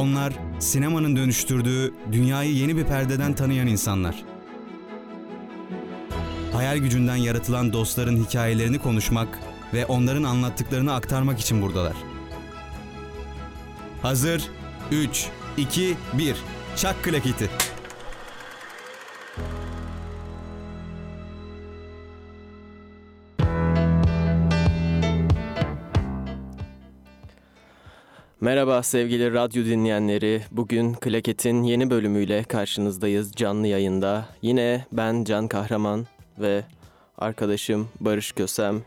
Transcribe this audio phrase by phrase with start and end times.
[0.00, 4.24] Onlar sinemanın dönüştürdüğü dünyayı yeni bir perdeden tanıyan insanlar.
[6.52, 9.38] Hayal gücünden yaratılan dostların hikayelerini konuşmak
[9.74, 11.96] ve onların anlattıklarını aktarmak için buradalar.
[14.02, 14.42] Hazır
[14.92, 15.26] 3
[15.56, 16.36] 2 1
[16.76, 17.50] Çak klaketi.
[28.50, 30.42] Merhaba sevgili radyo dinleyenleri.
[30.50, 34.28] Bugün Klaket'in yeni bölümüyle karşınızdayız canlı yayında.
[34.42, 36.06] Yine ben Can Kahraman
[36.38, 36.64] ve
[37.18, 38.82] arkadaşım Barış Kösem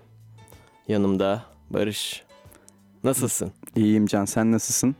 [0.88, 1.44] yanımda.
[1.70, 2.24] Barış
[3.04, 3.52] nasılsın?
[3.76, 4.96] İyiyim Can sen nasılsın?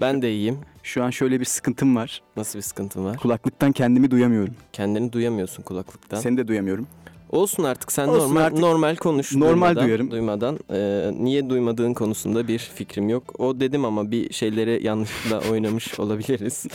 [0.00, 0.58] Ben de iyiyim.
[0.82, 2.22] Şu an şöyle bir sıkıntım var.
[2.36, 3.16] Nasıl bir sıkıntın var?
[3.16, 4.54] Kulaklıktan kendimi duyamıyorum.
[4.72, 6.20] Kendini duyamıyorsun kulaklıktan.
[6.20, 6.86] Seni de duyamıyorum.
[7.32, 8.58] Olsun artık sen Olsun normal artık.
[8.58, 9.34] normal konuş.
[9.36, 10.10] Normal duymadan, duyarım.
[10.10, 10.58] Duymadan.
[10.72, 13.40] Ee, niye duymadığın konusunda bir fikrim yok.
[13.40, 16.66] O dedim ama bir şeyleri yanlışlıkla oynamış olabiliriz.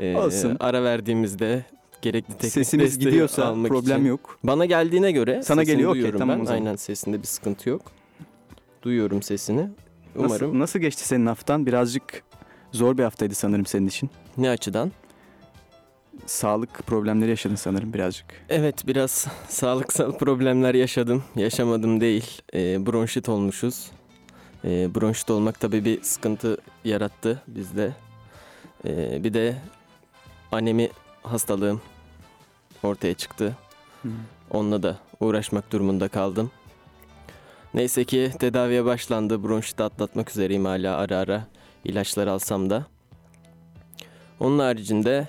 [0.00, 0.56] Ee, Olsun.
[0.60, 1.64] Ara verdiğimizde
[2.02, 4.06] gerekli teknik Sesimiz gidiyorsa almak problem için.
[4.08, 4.38] yok.
[4.44, 6.42] Bana geldiğine göre Sana geliyor, duyuyorum tamam ben.
[6.42, 6.58] o zaman.
[6.60, 7.82] Aynen sesinde bir sıkıntı yok.
[8.82, 9.68] Duyuyorum sesini.
[10.16, 11.66] Umarım Nasıl, nasıl geçti senin haftan?
[11.66, 12.22] Birazcık
[12.72, 14.10] zor bir haftaydı sanırım senin için.
[14.36, 14.92] ne açıdan?
[16.28, 18.26] Sağlık problemleri yaşadın sanırım birazcık.
[18.48, 21.24] Evet biraz sağlıksal problemler yaşadım.
[21.36, 22.42] Yaşamadım değil.
[22.54, 23.90] Ee, bronşit olmuşuz.
[24.64, 27.92] Ee, bronşit olmak tabii bir sıkıntı yarattı bizde.
[28.86, 29.56] Ee, bir de
[30.52, 30.88] anemi
[31.22, 31.80] hastalığım
[32.82, 33.56] ortaya çıktı.
[34.50, 36.50] Onunla da uğraşmak durumunda kaldım.
[37.74, 39.42] Neyse ki tedaviye başlandı.
[39.42, 41.46] Bronşiti atlatmak üzereyim hala ara ara
[41.84, 42.86] ilaçlar alsam da.
[44.40, 45.28] Onun haricinde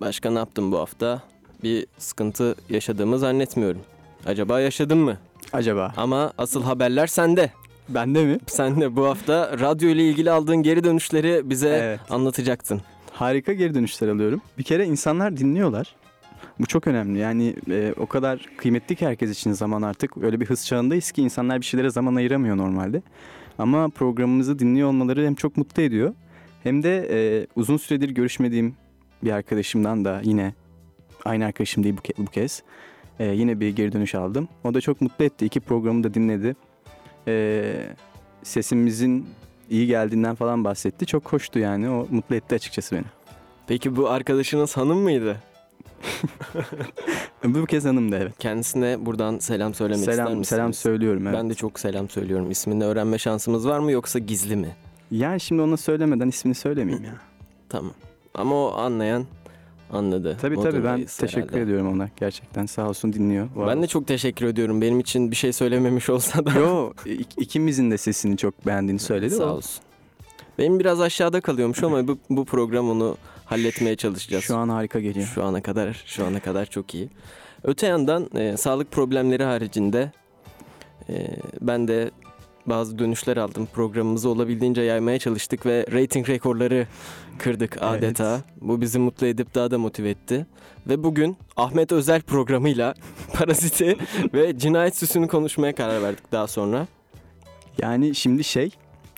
[0.00, 1.22] başka ne yaptım bu hafta?
[1.62, 3.80] Bir sıkıntı yaşadığımı zannetmiyorum.
[4.26, 5.18] Acaba yaşadın mı?
[5.52, 5.92] Acaba?
[5.96, 7.50] Ama asıl haberler sende.
[7.88, 8.38] Bende mi?
[8.46, 12.00] Sen de bu hafta radyo ile ilgili aldığın geri dönüşleri bize Evet.
[12.10, 12.80] anlatacaktın.
[13.12, 14.40] Harika geri dönüşler alıyorum.
[14.58, 15.94] Bir kere insanlar dinliyorlar.
[16.60, 17.18] Bu çok önemli.
[17.18, 20.16] Yani e, o kadar kıymetli ki herkes için zaman artık.
[20.22, 23.02] Öyle bir hız çağındayız ki insanlar bir şeylere zaman ayıramıyor normalde.
[23.58, 26.14] Ama programımızı dinliyor olmaları hem çok mutlu ediyor.
[26.62, 28.74] Hem de e, uzun süredir görüşmediğim
[29.22, 30.54] bir arkadaşımdan da yine
[31.24, 32.62] aynı arkadaşım değil bu, ke- bu kez.
[33.18, 34.48] e, yine bir geri dönüş aldım.
[34.64, 35.46] O da çok mutlu etti.
[35.46, 36.56] İki programı da dinledi.
[37.28, 37.74] E,
[38.42, 39.26] sesimizin
[39.70, 41.06] iyi geldiğinden falan bahsetti.
[41.06, 41.90] Çok hoştu yani.
[41.90, 43.04] O mutlu etti açıkçası beni.
[43.66, 45.36] Peki bu arkadaşınız hanım mıydı?
[47.44, 48.32] Bu kez hanım da evet.
[48.38, 50.48] Kendisine buradan selam söylemek ister Selam misiniz?
[50.48, 51.36] selam söylüyorum evet.
[51.38, 52.50] Ben de çok selam söylüyorum.
[52.50, 54.76] İsmini öğrenme şansımız var mı yoksa gizli mi?
[55.10, 57.14] Yani şimdi ona söylemeden ismini söylemeyeyim ya.
[57.68, 57.92] Tamam.
[58.34, 59.26] Ama o anlayan
[59.90, 60.36] anladı.
[60.40, 61.60] Tabii tabii ben teşekkür herhalde.
[61.60, 62.08] ediyorum ona.
[62.16, 63.48] Gerçekten sağ olsun dinliyor.
[63.68, 64.80] Ben de çok teşekkür ediyorum.
[64.80, 66.50] Benim için bir şey söylememiş olsa da.
[66.58, 69.34] Yo ik- ikimizin de sesini çok beğendiğini söyledi.
[69.34, 69.84] Sağ olsun.
[70.58, 74.44] Benim biraz aşağıda kalıyormuş ama bu, bu program onu halletmeye çalışacağız.
[74.44, 75.26] Şu an harika geliyor.
[75.34, 77.08] Şu ana kadar şu ana kadar çok iyi.
[77.64, 80.12] Öte yandan e, sağlık problemleri haricinde
[81.08, 81.28] e,
[81.60, 82.10] ben de
[82.66, 83.68] bazı dönüşler aldım.
[83.72, 86.86] Programımızı olabildiğince yaymaya çalıştık ve rating rekorları
[87.38, 88.40] kırdık adeta.
[88.60, 90.46] Bu bizi mutlu edip daha da motive etti.
[90.88, 92.94] Ve bugün Ahmet Özel programıyla
[93.34, 93.96] Parazit'i
[94.34, 96.86] ve Cinayet Süsü'nü konuşmaya karar verdik daha sonra.
[97.78, 98.70] Yani şimdi şey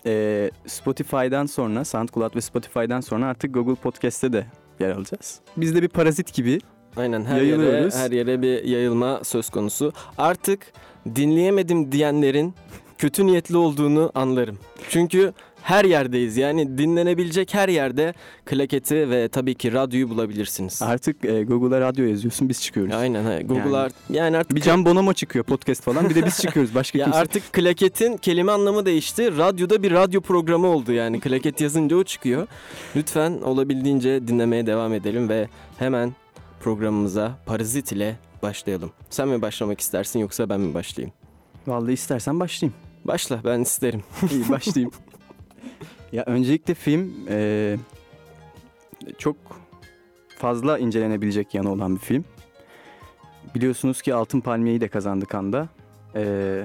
[0.05, 4.45] e, Spotify'dan sonra SoundCloud ve Spotify'dan sonra artık Google Podcast'te de
[4.79, 5.39] yer alacağız.
[5.57, 6.59] Biz de bir parazit gibi
[6.97, 7.95] Aynen her yere, Yayılıyoruz.
[7.95, 9.93] her yere bir yayılma söz konusu.
[10.17, 10.73] Artık
[11.15, 12.55] dinleyemedim diyenlerin
[12.97, 14.57] kötü niyetli olduğunu anlarım.
[14.89, 16.37] Çünkü her yerdeyiz.
[16.37, 18.13] Yani dinlenebilecek her yerde
[18.45, 20.81] klaketi ve tabii ki radyoyu bulabilirsiniz.
[20.81, 22.93] artık e, Google'a radyo yazıyorsun biz çıkıyoruz.
[22.93, 23.25] Aynen.
[23.25, 23.41] he.
[23.43, 26.75] Google Yani- yani artık Bir Can Bonomo çıkıyor podcast falan bir de biz çıkıyoruz.
[26.75, 27.19] Başka ya kimse.
[27.19, 29.37] artık klaketin kelime anlamı değişti.
[29.37, 31.19] Radyoda bir radyo programı oldu yani.
[31.19, 32.47] Klaket yazınca o çıkıyor.
[32.95, 35.47] Lütfen olabildiğince dinlemeye devam edelim ve
[35.79, 36.13] hemen
[36.59, 38.91] programımıza Parazit ile başlayalım.
[39.09, 41.13] Sen mi başlamak istersin yoksa ben mi başlayayım?
[41.67, 42.75] Vallahi istersen başlayayım.
[43.07, 44.03] Başla ben isterim.
[44.31, 44.91] İyi başlayayım.
[46.11, 47.77] ya öncelikle film e,
[49.17, 49.35] çok
[50.37, 52.25] fazla incelenebilecek yanı olan bir film.
[53.55, 55.67] Biliyorsunuz ki Altın Palmiye'yi de kazandı Cannes'da.
[56.15, 56.63] E,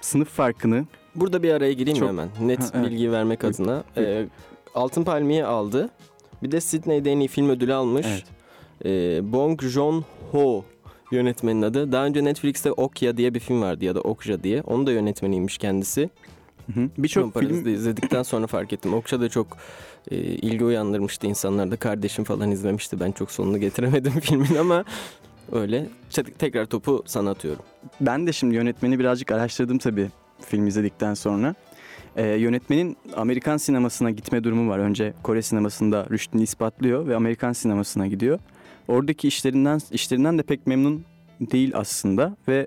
[0.00, 2.28] sınıf farkını Burada bir araya gireyim Çok- hemen?
[2.40, 2.90] Net Ha, evet.
[2.90, 3.84] bilgi vermek adına.
[3.96, 4.26] Ee,
[4.74, 5.90] Altın Palmiye aldı.
[6.42, 8.06] Bir de Sydney'de en iyi film ödülü almış.
[8.08, 8.24] Evet.
[8.84, 10.64] Ee, Bong Joon-ho
[11.16, 11.92] yönetmenin adı.
[11.92, 14.62] Daha önce Netflix'te Okya diye bir film vardı ya da Okja diye.
[14.62, 16.10] Onun da yönetmeniymiş kendisi.
[16.98, 18.94] Birçok film izledikten sonra fark ettim.
[18.94, 19.56] Okşa da çok
[20.10, 21.76] e, ilgi uyandırmıştı insanlarda.
[21.76, 23.00] Kardeşim falan izlemişti.
[23.00, 24.84] Ben çok sonunu getiremedim filmin ama
[25.52, 25.86] öyle.
[26.38, 27.62] Tekrar topu sana atıyorum.
[28.00, 30.08] ben de şimdi yönetmeni birazcık araştırdım tabii
[30.46, 31.54] film izledikten sonra.
[32.16, 34.78] e, yönetmenin Amerikan sinemasına gitme durumu var.
[34.78, 38.38] Önce Kore sinemasında rüştünü ispatlıyor ve Amerikan sinemasına gidiyor.
[38.92, 41.04] Oradaki işlerinden işlerinden de pek memnun
[41.40, 42.66] değil aslında ve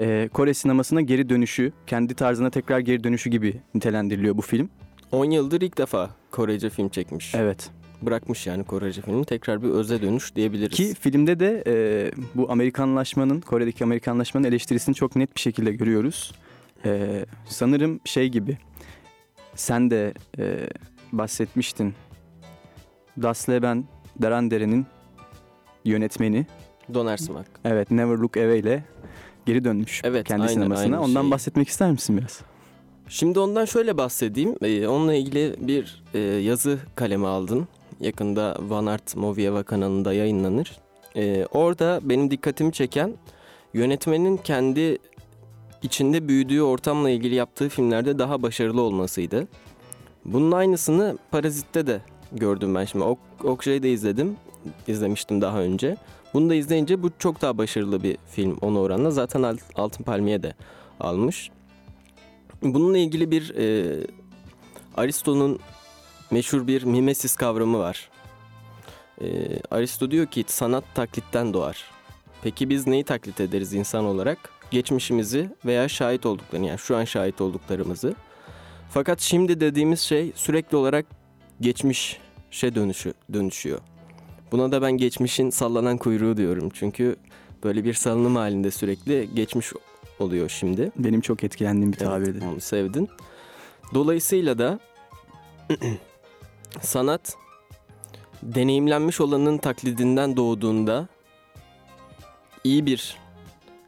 [0.00, 4.70] e, Kore sinemasına geri dönüşü, kendi tarzına tekrar geri dönüşü gibi nitelendiriliyor bu film.
[5.12, 7.34] 10 yıldır ilk defa Korece film çekmiş.
[7.34, 7.70] Evet.
[8.02, 9.24] Bırakmış yani Korece filmi.
[9.24, 10.76] Tekrar bir öze dönüş diyebiliriz.
[10.76, 11.74] Ki filmde de e,
[12.34, 16.32] bu Amerikanlaşmanın, Kore'deki Amerikanlaşmanın eleştirisini çok net bir şekilde görüyoruz.
[16.84, 18.58] E, sanırım şey gibi,
[19.54, 20.68] sen de e,
[21.12, 21.94] bahsetmiştin.
[23.22, 23.84] Das Leben
[24.22, 24.86] Derendere'nin
[25.84, 26.46] yönetmeni,
[26.94, 27.46] Doner Smak.
[27.64, 28.84] evet Never Look Away ile
[29.46, 30.84] geri dönmüş Evet, kendi aynen, sinemasına.
[30.96, 31.30] aynı Ondan şey.
[31.30, 32.40] bahsetmek ister misin biraz?
[33.08, 34.56] Şimdi ondan şöyle bahsedeyim.
[34.62, 37.68] Ee, onunla ilgili bir e, yazı kaleme aldım.
[38.00, 40.78] Yakında Van Art Movieva kanalında yayınlanır.
[41.16, 43.14] Ee, orada benim dikkatimi çeken
[43.74, 44.98] yönetmenin kendi
[45.82, 49.48] içinde büyüdüğü ortamla ilgili yaptığı filmlerde daha başarılı olmasıydı.
[50.24, 52.00] Bunun aynısını Parazit'te de
[52.32, 53.04] gördüm ben şimdi.
[53.04, 54.36] Ok Okşay'ı da izledim.
[54.88, 55.96] İzlemiştim daha önce.
[56.34, 59.10] Bunu da izleyince bu çok daha başarılı bir film ona oranla.
[59.10, 60.54] Zaten Alt- Altın Palmiye de
[61.00, 61.50] almış.
[62.62, 63.96] Bununla ilgili bir e,
[64.96, 65.58] Aristo'nun
[66.30, 68.10] meşhur bir mimesis kavramı var.
[69.20, 69.26] E,
[69.70, 71.84] Aristo diyor ki sanat taklitten doğar.
[72.42, 74.38] Peki biz neyi taklit ederiz insan olarak?
[74.70, 78.14] Geçmişimizi veya şahit olduklarını yani şu an şahit olduklarımızı.
[78.90, 81.06] Fakat şimdi dediğimiz şey sürekli olarak
[81.60, 83.78] geçmişe dönüşü, dönüşüyor.
[84.52, 86.70] Buna da ben geçmişin sallanan kuyruğu diyorum.
[86.74, 87.16] Çünkü
[87.64, 89.72] böyle bir salınım halinde sürekli geçmiş
[90.18, 90.92] oluyor şimdi.
[90.96, 92.44] Benim çok etkilendiğim bir Evet, tabirdi.
[92.52, 93.08] onu sevdin.
[93.94, 94.80] Dolayısıyla da
[96.80, 97.36] sanat
[98.42, 101.08] deneyimlenmiş olanın taklidinden doğduğunda
[102.64, 103.16] iyi bir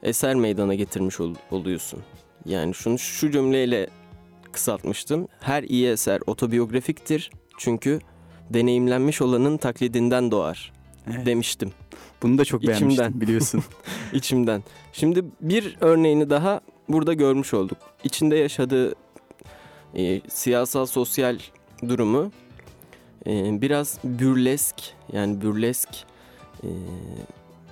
[0.02, 2.00] eser meydana getirmiş ol- oluyorsun.
[2.46, 3.87] Yani şunu şu cümleyle
[4.52, 5.28] kısaltmıştım.
[5.40, 7.31] Her iyi eser otobiyografiktir.
[7.58, 8.00] Çünkü
[8.55, 10.73] deneyimlenmiş olanın taklidinden doğar
[11.15, 11.27] Evet.
[11.27, 11.73] demiştim
[12.23, 13.21] Bunu da çok beğenmiştim İçimden.
[13.21, 13.65] biliyorsun.
[14.12, 14.62] içimden.
[14.93, 17.79] Şimdi bir örneğini daha burada görmüş olduk.
[18.05, 18.95] İçinde yaşadığı
[19.97, 21.39] e, siyasal sosyal
[21.89, 22.31] durumu
[23.27, 24.77] e, biraz bürlesk
[25.12, 25.89] yani bürlesk
[26.62, 26.69] e,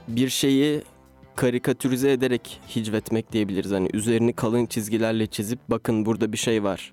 [0.08, 0.82] bir şeyi
[1.36, 3.70] karikatürize ederek hicvetmek diyebiliriz.
[3.70, 6.92] Hani üzerini kalın çizgilerle çizip bakın burada bir şey var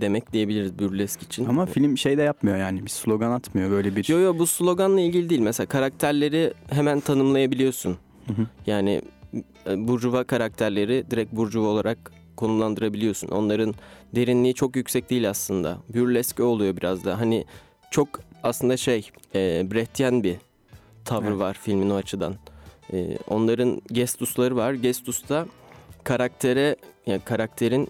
[0.00, 1.44] demek diyebiliriz bürlesk için.
[1.46, 4.08] Ama film şey de yapmıyor yani bir slogan atmıyor böyle bir.
[4.08, 5.40] Yo yo bu sloganla ilgili değil.
[5.40, 7.96] Mesela karakterleri hemen tanımlayabiliyorsun.
[8.26, 8.46] Hı hı.
[8.66, 9.02] Yani
[9.66, 13.28] e, burjuva karakterleri direkt burjuva olarak konumlandırabiliyorsun.
[13.28, 13.74] Onların
[14.14, 15.78] derinliği çok yüksek değil aslında.
[15.94, 17.20] Bürlesk o oluyor biraz da.
[17.20, 17.44] Hani
[17.90, 18.08] çok
[18.42, 20.36] aslında şey e, Brechtyen bir
[21.04, 21.38] tavır Evet.
[21.38, 22.34] var filmin o açıdan.
[22.92, 24.72] E, onların gestusları var.
[24.72, 25.46] Gestus'ta
[26.04, 26.76] karaktere
[27.06, 27.88] yani karakterin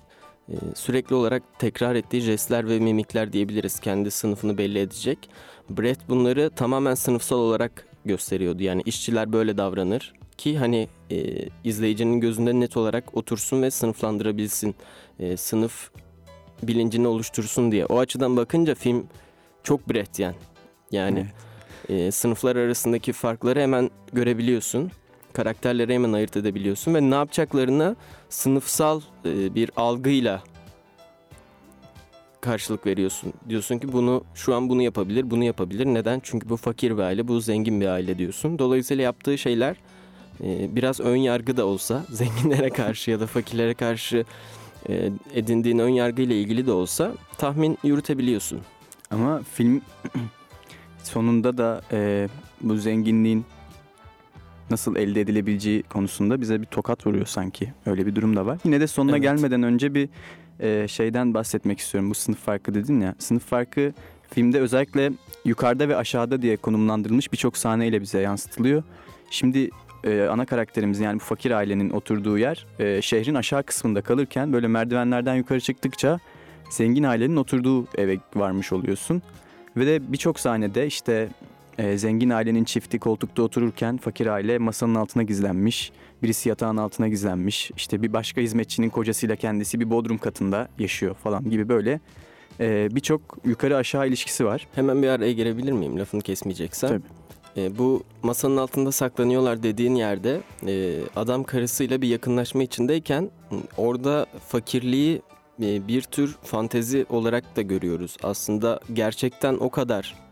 [0.75, 3.81] sürekli olarak tekrar ettiği jestler ve mimikler diyebiliriz.
[3.81, 5.31] Kendi sınıfını belli edecek.
[5.71, 8.63] Brecht bunları tamamen sınıfsal olarak gösteriyordu.
[8.63, 14.75] Yani işçiler böyle davranır ki hani e, izleyicinin gözünde net olarak otursun ve sınıflandırabilsin.
[15.21, 15.91] E, sınıf
[16.63, 17.87] bilincini oluştursun diye.
[17.87, 19.07] O açıdan bakınca film
[19.63, 20.35] çok Brechtyen.
[20.91, 21.27] Yani
[21.89, 22.07] Evet.
[22.09, 24.91] e, sınıflar arasındaki farkları hemen görebiliyorsun.
[25.37, 27.97] Karakterleri hemen ayırt edebiliyorsun ve ne yapacaklarına
[28.29, 30.43] sınıfsal e, bir algıyla
[32.41, 33.33] karşılık veriyorsun.
[33.49, 35.87] Diyorsun ki bunu şu an bunu yapabilir, bunu yapabilir.
[35.87, 36.21] Neden?
[36.23, 38.59] Çünkü bu fakir bir aile, bu zengin bir aile diyorsun.
[38.59, 39.77] Dolayısıyla yaptığı şeyler
[40.45, 44.25] e, biraz ön yargı da olsa, zenginlere karşı ya da fakirlere karşı
[44.89, 48.61] e, edindiğin ön yargı ile ilgili de olsa tahmin yürütebiliyorsun.
[49.11, 49.81] Ama film
[51.03, 52.29] sonunda da e,
[52.61, 53.45] bu zenginliğin
[54.71, 57.73] nasıl elde edilebileceği konusunda bize bir tokat vuruyor sanki.
[57.87, 58.59] Öyle bir durum da var.
[58.65, 59.23] Yine de sonuna Evet.
[59.23, 60.09] gelmeden önce bir
[60.61, 62.11] e, şeyden bahsetmek istiyorum.
[62.11, 63.15] Bu sınıf farkı dedin ya.
[63.19, 63.93] Sınıf farkı
[64.31, 65.13] filmde özellikle
[65.45, 68.83] yukarıda ve aşağıda diye konumlandırılmış birçok sahneyle bize yansıtılıyor.
[69.31, 69.71] Şimdi
[70.05, 74.69] e, ana karakterimizin yani bu fakir ailenin oturduğu yer e, şehrin aşağı kısmında kalırken böyle
[74.69, 76.19] merdivenlerden yukarı çıktıkça
[76.71, 79.23] zengin ailenin oturduğu eve varmış oluyorsun.
[79.77, 81.29] Ve de birçok sahnede işte
[81.79, 85.93] e, zengin ailenin çifti koltukta otururken fakir aile masanın altına gizlenmiş.
[86.23, 87.71] Birisi yatağın altına gizlenmiş.
[87.77, 92.01] İşte bir başka hizmetçinin kocasıyla kendisi bir bodrum katında yaşıyor falan gibi böyle
[92.61, 94.67] e, birçok yukarı aşağı ilişkisi var.
[94.75, 96.89] Hemen bir araya girebilir miyim lafını kesmeyeceksen?
[96.89, 97.03] Tabii.
[97.57, 103.31] E, bu masanın altında saklanıyorlar dediğin yerde e, adam karısıyla bir yakınlaşma içindeyken
[103.77, 105.23] orada fakirliği
[105.63, 108.17] e, bir tür fantezi olarak da görüyoruz.
[108.23, 110.26] Aslında gerçekten o kadar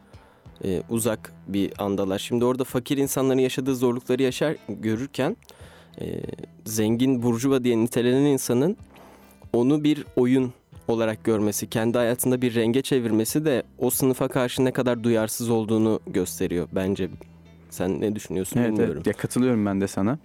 [0.64, 2.18] e, uzak bir andalar.
[2.18, 5.36] Şimdi orada fakir insanların yaşadığı zorlukları yaşar görürken
[6.00, 6.20] e,
[6.64, 8.76] zengin burjuva diye nitelenen insanın
[9.52, 10.52] onu bir oyun
[10.88, 16.00] olarak görmesi, kendi hayatında bir renge çevirmesi de o sınıfa karşı ne kadar duyarsız olduğunu
[16.06, 17.08] gösteriyor bence.
[17.70, 18.94] Sen ne düşünüyorsun Evet, bilmiyorum.
[18.96, 19.06] evet.
[19.06, 20.18] Ya katılıyorum ben de sana.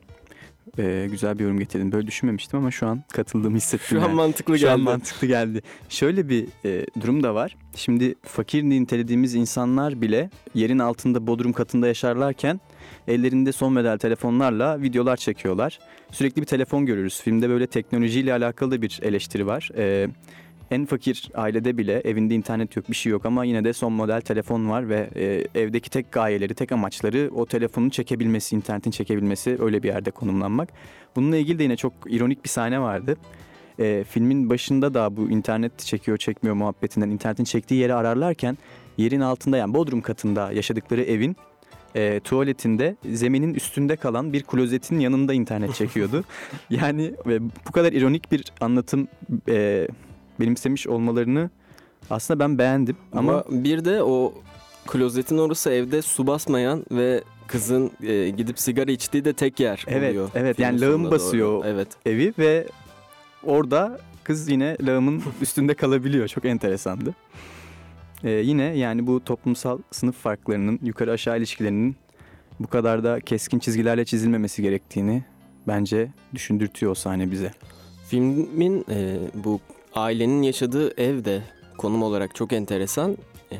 [0.80, 1.92] Ee, güzel bir yorum getirdin.
[1.92, 3.88] Böyle düşünmemiştim ama şu an katıldığımı hissettim.
[3.90, 4.14] Şu an yani.
[4.16, 4.84] mantıklı Şu an geldi.
[4.86, 5.62] mantıklı geldi.
[5.90, 7.56] Şöyle bir e, durum da var.
[7.76, 12.60] Şimdi fakir nitelediğimiz insanlar bile yerin altında bodrum katında yaşarlarken
[13.08, 15.80] ellerinde son model telefonlarla videolar çekiyorlar.
[16.12, 17.22] Sürekli bir telefon görürüz.
[17.22, 19.70] Filmde böyle teknolojiyle alakalı da bir eleştiri var.
[19.78, 20.08] Ee,
[20.72, 24.22] en fakir ailede bile evinde internet yok bir şey yok ama yine de son model
[24.22, 29.84] telefon var ve e, evdeki tek gayeleri, tek amaçları o telefonun çekebilmesi, internetin çekebilmesi, öyle
[29.84, 30.70] bir yerde konumlanmak.
[31.16, 33.18] Bununla ilgili de yine çok ironik bir sahne vardı.
[33.80, 38.58] E, filmin başında da bu internet çekiyor çekmiyor muhabbetinden internetin çektiği yeri ararlarken
[38.98, 41.36] yerin altında yani bodrum katında yaşadıkları evin
[41.96, 46.24] e, tuvaletinde zeminin üstünde kalan bir klozetin yanında internet çekiyordu.
[46.70, 49.08] yani ve bu kadar ironik bir anlatım
[49.50, 49.88] e,
[50.40, 51.50] benimsemiş olmalarını
[52.10, 54.34] aslında ben beğendim ama Ama bir de o
[54.88, 60.10] klozetin orası evde su basmayan ve kızın e, gidip sigara içtiği de tek yer Evet,
[60.12, 60.30] oluyor.
[60.36, 60.60] evet.
[60.60, 61.50] Yani lağım basıyor.
[61.52, 61.68] doğru.
[61.68, 61.88] Evet.
[62.06, 62.68] evi ve
[63.44, 66.28] orada kız yine lağımın üstünde kalabiliyor.
[66.28, 67.16] Çok enteresandı.
[68.24, 71.96] Ee, yine yani bu toplumsal sınıf farklarının, yukarı aşağı ilişkilerinin
[72.60, 75.24] bu kadar da keskin çizgilerle çizilmemesi gerektiğini
[75.68, 77.52] bence düşündürtüyor o sahne bize.
[78.08, 79.60] Filmin e, bu
[79.96, 81.44] ailenin yaşadığı ev de
[81.78, 83.18] konum olarak çok enteresan.
[83.52, 83.58] E,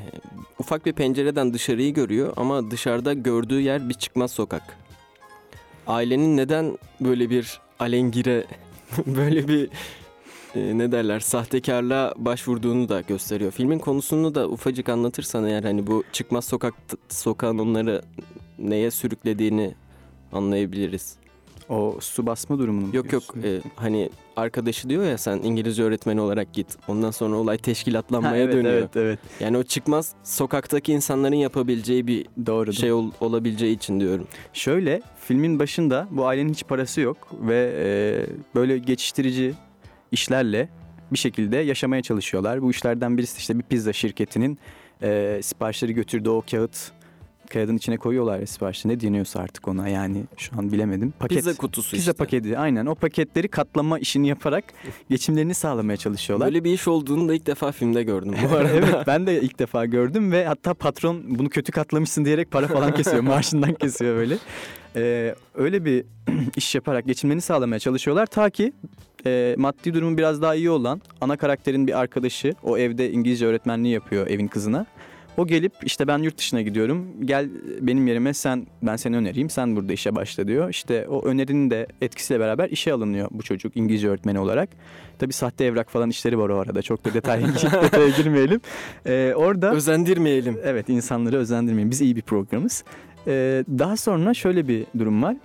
[0.60, 4.78] ufak bir pencereden dışarıyı görüyor ama dışarıda gördüğü yer bir çıkmaz sokak.
[5.88, 8.46] Ailenin neden böyle bir alengire,
[9.06, 9.70] böyle bir
[10.56, 13.52] e, ne derler sahtekarlığa başvurduğunu da gösteriyor.
[13.52, 16.74] Filmin konusunu da ufacık anlatırsan eğer hani bu çıkmaz sokak
[17.10, 18.02] sokağın onları
[18.60, 19.74] neye sürüklediğini
[20.32, 21.19] anlayabiliriz.
[21.70, 26.22] O su basma durumunu mu Yok yok e, hani arkadaşı diyor ya sen İngilizce öğretmeni
[26.22, 26.68] olarak git.
[26.88, 28.74] Ondan sonra olay Ha, teşkilatlanmaya evet, dönüyor.
[28.74, 32.74] evet evet Yani o çıkmaz sokaktaki insanların yapabileceği bir doğru.
[32.74, 34.28] şey ol- olabileceği için diyorum.
[34.54, 37.88] Şöyle filmin başında bu ailenin hiç parası yok ve e,
[38.56, 39.54] böyle geçiştirici
[40.12, 40.70] işlerle
[41.12, 42.62] bir şekilde yaşamaya çalışıyorlar.
[42.62, 44.60] Bu işlerden birisi işte bir pizza şirketinin
[45.02, 46.92] e, siparişleri götürdüğü o kağıt
[47.50, 51.14] kağıdın içine koyuyorlar ya siparişi ne deniyorsa artık ona yani şu an bilemedim.
[51.20, 52.24] Paket, Pizza kutusu pizza işte.
[52.24, 54.64] paketi aynen o paketleri katlama işini yaparak
[55.10, 56.48] geçimlerini sağlamaya çalışıyorlar.
[56.48, 58.70] Böyle bir iş olduğunu da ilk defa filmde gördüm bu arada.
[58.70, 62.94] evet ben de ilk defa gördüm ve hatta patron bunu kötü katlamışsın diyerek para falan
[62.94, 64.38] kesiyor maaşından kesiyor böyle.
[64.96, 66.06] Ee, öyle bir
[66.56, 68.74] iş yaparak geçimlerini sağlamaya çalışıyorlar ta ki
[69.26, 73.94] e, maddi durumu biraz daha iyi olan ana karakterin bir arkadaşı o evde İngilizce öğretmenliği
[73.94, 74.86] yapıyor evin kızına.
[75.40, 77.50] O gelip işte ben yurt dışına gidiyorum gel
[77.82, 80.70] benim yerime sen ben seni önereyim sen burada işe başla diyor.
[80.70, 84.70] İşte o önerinin de etkisiyle beraber işe alınıyor bu çocuk İngilizce öğretmeni olarak.
[85.20, 87.44] Tabi sahte evrak falan işleri var o arada çok da detay,
[87.84, 88.62] detaya girmeyelim.
[89.06, 90.60] Ee, orada Özendirmeyelim.
[90.64, 91.92] Evet insanları özendirmeyin.
[91.92, 92.84] Biz iyi bir programız.
[93.28, 95.36] Ee, daha sonra şöyle bir durum var.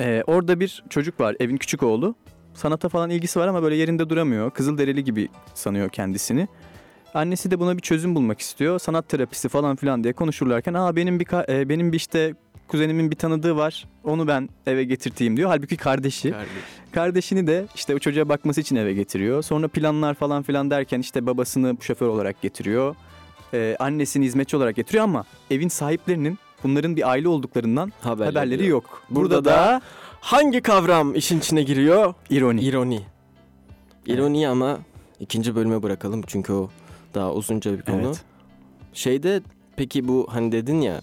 [0.00, 2.14] Ee, orada bir çocuk var evin küçük oğlu.
[2.54, 4.50] Sanata falan ilgisi var ama böyle yerinde duramıyor.
[4.50, 6.48] Kızılderili gibi sanıyor kendisini.
[7.14, 8.78] Annesi de buna bir çözüm bulmak istiyor.
[8.78, 12.34] Sanat terapisi falan filan diye konuşurlarken aa benim bir e, benim bir işte
[12.68, 13.84] kuzenimin bir tanıdığı var.
[14.04, 15.50] Onu ben eve getirteyim diyor.
[15.50, 16.30] Halbuki kardeşi.
[16.30, 16.48] Kardeş.
[16.92, 19.42] Kardeşini de işte o çocuğa bakması için eve getiriyor.
[19.42, 22.96] Sonra planlar falan filan derken işte babasını şoför olarak getiriyor.
[23.54, 29.02] Ee, annesini hizmetçi olarak getiriyor ama evin sahiplerinin bunların bir aile olduklarından Haberleri, haberleri yok.
[29.10, 29.80] Burada, Burada da, da
[30.20, 32.14] hangi kavram işin içine giriyor?
[32.30, 32.60] ironi.
[32.60, 33.00] İroni.
[34.06, 34.78] İroni ama
[35.20, 36.70] ikinci bölüme bırakalım çünkü o
[37.14, 38.06] daha uzunca bir konu.
[38.06, 38.24] Evet.
[38.92, 39.42] Şeyde
[39.76, 41.00] peki bu hani dedin ya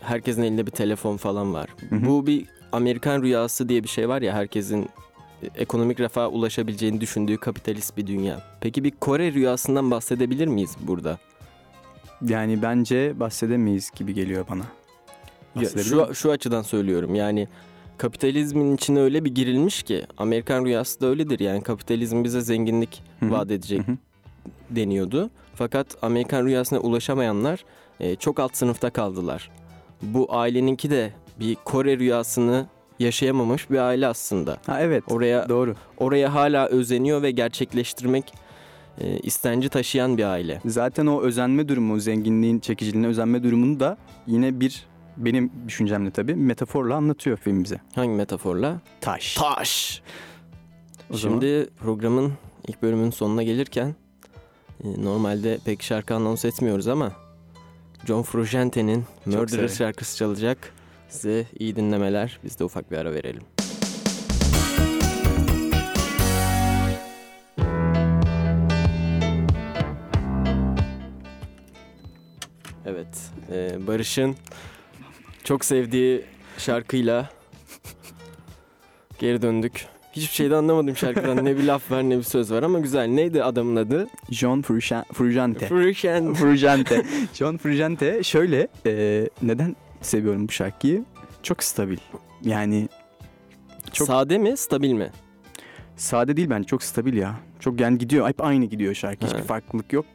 [0.00, 1.68] herkesin elinde bir telefon falan var.
[1.90, 2.06] Hı hı.
[2.06, 4.88] Bu bir Amerikan rüyası diye bir şey var ya herkesin
[5.42, 8.42] e, ekonomik refaha ulaşabileceğini düşündüğü kapitalist bir dünya.
[8.60, 11.18] Peki bir Kore rüyasından bahsedebilir miyiz burada?
[12.22, 14.64] Yani bence bahsedemeyiz gibi geliyor bana.
[15.60, 17.48] Ya şu, şu açıdan söylüyorum yani
[17.98, 23.26] kapitalizmin içine öyle bir girilmiş ki Amerikan rüyası da öyledir yani kapitalizm bize zenginlik Hı
[23.26, 23.30] hı.
[23.30, 23.96] vaat edecek Hı hı.
[24.70, 25.30] Deniyordu.
[25.54, 27.64] Fakat Amerikan rüyasına ulaşamayanlar
[28.00, 29.50] e, çok alt sınıfta kaldılar.
[30.02, 32.66] Bu aileninki de bir Kore rüyasını
[32.98, 34.56] yaşayamamış bir aile aslında.
[34.66, 35.04] Ha evet.
[35.10, 35.74] Oraya Doğru.
[35.98, 38.34] oraya hala özeniyor ve gerçekleştirmek
[39.00, 40.60] e, istenci taşıyan bir aile.
[40.64, 43.96] Zaten o özenme durumu, zenginliğin çekiciliğine özenme durumunu da
[44.26, 44.86] yine bir
[45.16, 47.80] benim düşüncemle tabii metaforla anlatıyor film bize.
[47.94, 48.80] Hangi metaforla?
[49.00, 49.34] Taş.
[49.34, 50.02] Taş.
[51.10, 52.32] O zaman- Şimdi programın
[52.68, 53.94] ilk bölümünün sonuna gelirken
[54.84, 57.12] ee, normalde pek şarkı anons etmiyoruz ama
[58.06, 60.72] John Frugente'nin Murderer şarkısı çalacak.
[61.08, 62.38] Size iyi dinlemeler.
[62.44, 63.42] Biz de ufak bir ara verelim.
[72.86, 74.36] Evet, e, Barış'ın
[75.44, 76.24] çok sevdiği
[76.58, 77.30] şarkıyla
[79.18, 79.93] geri döndük.
[80.16, 81.44] Hiçbir şey de anlamadım şarkıdan.
[81.44, 83.06] ne bir laf var ne bir söz var ama güzel.
[83.06, 84.06] Neydi adamın adı?
[84.30, 85.14] John Frusciante.
[85.14, 85.66] Frusciante.
[86.34, 87.02] Frusciante.
[87.34, 91.04] John Frusciante şöyle e, neden seviyorum bu şarkıyı?
[91.42, 91.98] Çok stabil.
[92.44, 92.88] Yani
[93.92, 95.10] Çok- Sade mi, stabil mi?
[95.96, 97.34] sade değil bence çok stabil ya.
[97.60, 98.28] Çok yani gidiyor.
[98.28, 99.26] Hep aynı gidiyor şarkı.
[99.26, 100.06] Hiçbir farklılık yok.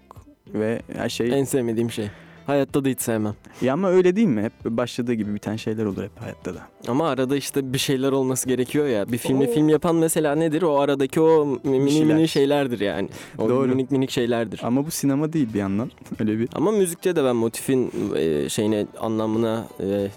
[0.53, 1.39] Ve her şey...
[1.39, 2.09] En sevmediğim şey.
[2.49, 3.35] Hayatta da hiç sevmem.
[3.61, 4.41] Ya ama öyle değil mi?
[4.41, 6.59] Hep başladığı gibi biten şeyler olur hep hayatta da.
[6.87, 9.11] Ama arada işte bir şeyler olması gerekiyor ya.
[9.11, 9.53] Bir filmi Oo.
[9.53, 10.61] film yapan mesela nedir?
[10.61, 12.15] O aradaki o mini şeyler.
[12.15, 13.09] mini şeylerdir yani.
[13.37, 13.67] O Doğru.
[13.67, 14.61] minik minik şeylerdir.
[14.63, 15.91] Ama bu sinema değil bir yandan.
[16.19, 16.49] Öyle bir...
[16.55, 20.07] Ama müzikte de ben motifin e, şeyine, anlamına, e,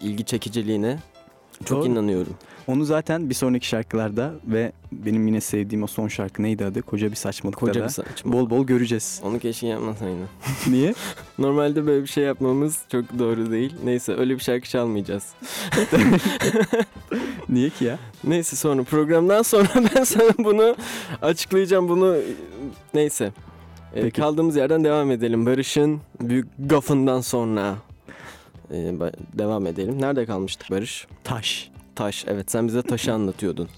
[0.00, 0.98] ilgi çekiciliğine
[1.64, 1.88] çok Doğru.
[1.88, 2.34] inanıyorum.
[2.66, 6.82] Onu zaten bir sonraki şarkılarda ve benim yine sevdiğim o son şarkı neydi adı?
[6.82, 8.32] Koca bir saçmalıkta Koca da bir saçma.
[8.32, 9.20] bol bol göreceğiz.
[9.24, 10.26] Onu keşke yapmasaydın.
[10.66, 10.94] Niye?
[11.38, 13.74] Normalde böyle bir şey yapmamız çok doğru değil.
[13.84, 15.24] Neyse öyle bir şarkı çalmayacağız.
[17.48, 17.98] Niye ki ya?
[18.24, 20.76] Neyse sonra programdan sonra ben sana bunu
[21.22, 21.88] açıklayacağım.
[21.88, 22.16] Bunu
[22.94, 23.32] neyse.
[23.94, 24.20] Ee, Peki.
[24.20, 25.46] kaldığımız yerden devam edelim.
[25.46, 27.74] Barış'ın büyük gafından sonra
[28.72, 30.02] ba- devam edelim.
[30.02, 31.06] Nerede kalmıştık Barış?
[31.24, 31.70] Taş.
[31.96, 32.24] Taş.
[32.28, 33.68] Evet sen bize taşı anlatıyordun.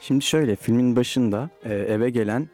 [0.00, 2.48] Şimdi şöyle filmin başında e, eve gelen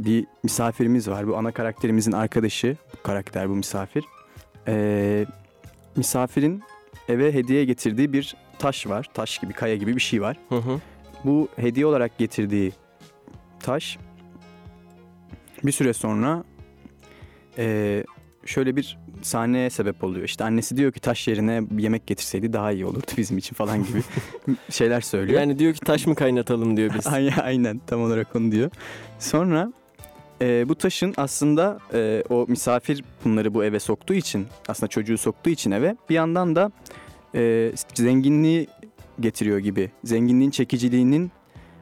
[0.00, 1.28] bir misafirimiz var.
[1.28, 2.76] Bu ana karakterimizin arkadaşı.
[2.92, 4.04] Bu karakter bu misafir.
[4.68, 5.26] E,
[5.96, 6.62] misafirin
[7.08, 9.10] eve hediye getirdiği bir taş var.
[9.14, 10.36] Taş gibi, kaya gibi bir şey var.
[10.48, 10.80] Hı hı.
[11.24, 12.72] Bu hediye olarak getirdiği
[13.60, 13.98] taş
[15.64, 16.44] bir süre sonra
[17.58, 18.04] e,
[18.46, 20.24] şöyle bir sahneye sebep oluyor.
[20.24, 24.02] İşte annesi diyor ki taş yerine yemek getirseydi daha iyi olurdu bizim için falan gibi
[24.70, 25.40] şeyler söylüyor.
[25.40, 27.06] Yani diyor ki taş mı kaynatalım diyor biz.
[27.12, 28.70] Aynen, aynen tam olarak onu diyor.
[29.18, 29.72] Sonra
[30.40, 35.50] e, bu taşın aslında e, o misafir bunları bu eve soktuğu için aslında çocuğu soktuğu
[35.50, 36.72] için eve bir yandan da
[37.34, 38.66] e, zenginliği
[39.20, 39.90] getiriyor gibi.
[40.04, 41.30] Zenginliğin çekiciliğinin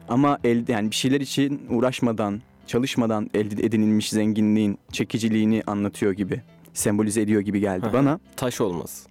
[0.09, 6.41] ama elde yani bir şeyler için uğraşmadan çalışmadan elde edinilmiş zenginliğin çekiciliğini anlatıyor gibi.
[6.73, 8.19] Sembolize ediyor gibi geldi bana.
[8.35, 9.07] Taş olmaz.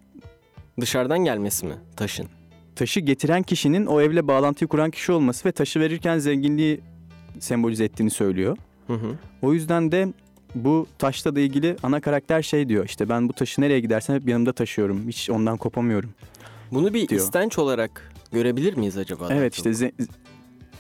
[0.80, 2.26] Dışarıdan gelmesi mi taşın?
[2.76, 6.80] Taşı getiren kişinin o evle bağlantıyı kuran kişi olması ve taşı verirken zenginliği
[7.38, 8.56] sembolize ettiğini söylüyor.
[8.86, 9.14] Hı hı.
[9.42, 10.12] O yüzden de
[10.54, 14.28] bu taşla da ilgili ana karakter şey diyor işte ben bu taşı nereye gidersem hep
[14.28, 15.08] yanımda taşıyorum.
[15.08, 16.10] Hiç ondan kopamıyorum.
[16.72, 17.20] Bunu bir Diyor.
[17.20, 19.28] istenç olarak görebilir miyiz acaba?
[19.30, 19.92] evet işte ze-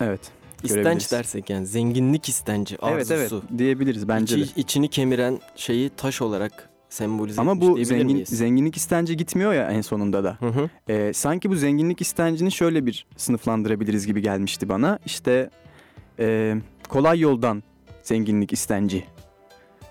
[0.00, 0.20] evet.
[0.64, 3.14] İstenç dersek yani zenginlik istenci, arzusu.
[3.14, 4.40] Evet evet diyebiliriz bence de.
[4.40, 8.28] İçi- içini kemiren şeyi taş olarak sembolize Ama bu zengin, miyiz?
[8.28, 10.36] zenginlik istenci gitmiyor ya en sonunda da.
[10.40, 10.68] Hı hı.
[10.88, 14.98] Ee, sanki bu zenginlik istencini şöyle bir sınıflandırabiliriz gibi gelmişti bana.
[15.06, 15.50] İşte
[16.18, 16.56] e,
[16.88, 17.62] kolay yoldan
[18.02, 19.04] zenginlik istenci.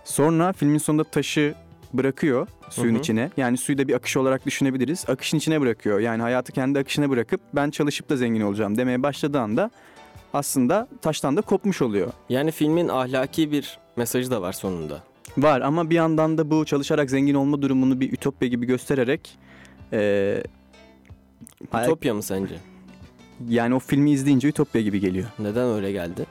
[0.03, 1.53] Sonra filmin sonunda taşı
[1.93, 2.99] bırakıyor suyun Hı hı.
[2.99, 3.32] içine.
[3.38, 5.05] Yani suyu da bir akış olarak düşünebiliriz.
[5.10, 5.99] Akışın içine bırakıyor.
[5.99, 9.71] Yani hayatı kendi akışına bırakıp ben çalışıp da zengin olacağım demeye başladığı anda
[10.34, 12.12] aslında taştan da kopmuş oluyor.
[12.30, 15.04] Yani filmin ahlaki bir mesajı da var sonunda.
[15.38, 19.38] Var ama bir yandan da bu çalışarak zengin olma durumunu bir ütopya gibi göstererek
[19.94, 20.44] e,
[21.84, 22.56] Ütopya mı sence?
[23.48, 25.28] yani o filmi izleyince ütopya gibi geliyor.
[25.39, 26.26] Neden öyle geldi?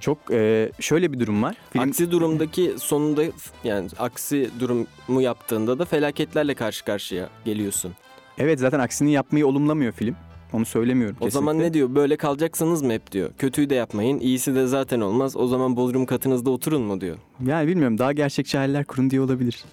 [0.00, 1.56] Çok e, şöyle bir durum var.
[1.70, 3.22] Film, Aksi durumdaki sonunda
[3.64, 7.92] yani aksi durumu yaptığında da felaketlerle karşı karşıya geliyorsun.
[8.38, 10.16] evet zaten aksini yapmayı olumlamıyor film.
[10.52, 11.94] Onu söylemiyorum O zaman ne diyor?
[11.94, 13.30] Böyle kalacaksınız mı hep diyor.
[13.38, 15.36] Kötüyü de yapmayın, iyisi de zaten olmaz.
[15.36, 17.16] O zaman bodrum katınızda oturun mu diyor.
[17.46, 19.64] Yani bilmiyorum daha gerçekçi hayaller kurun diye olabilir.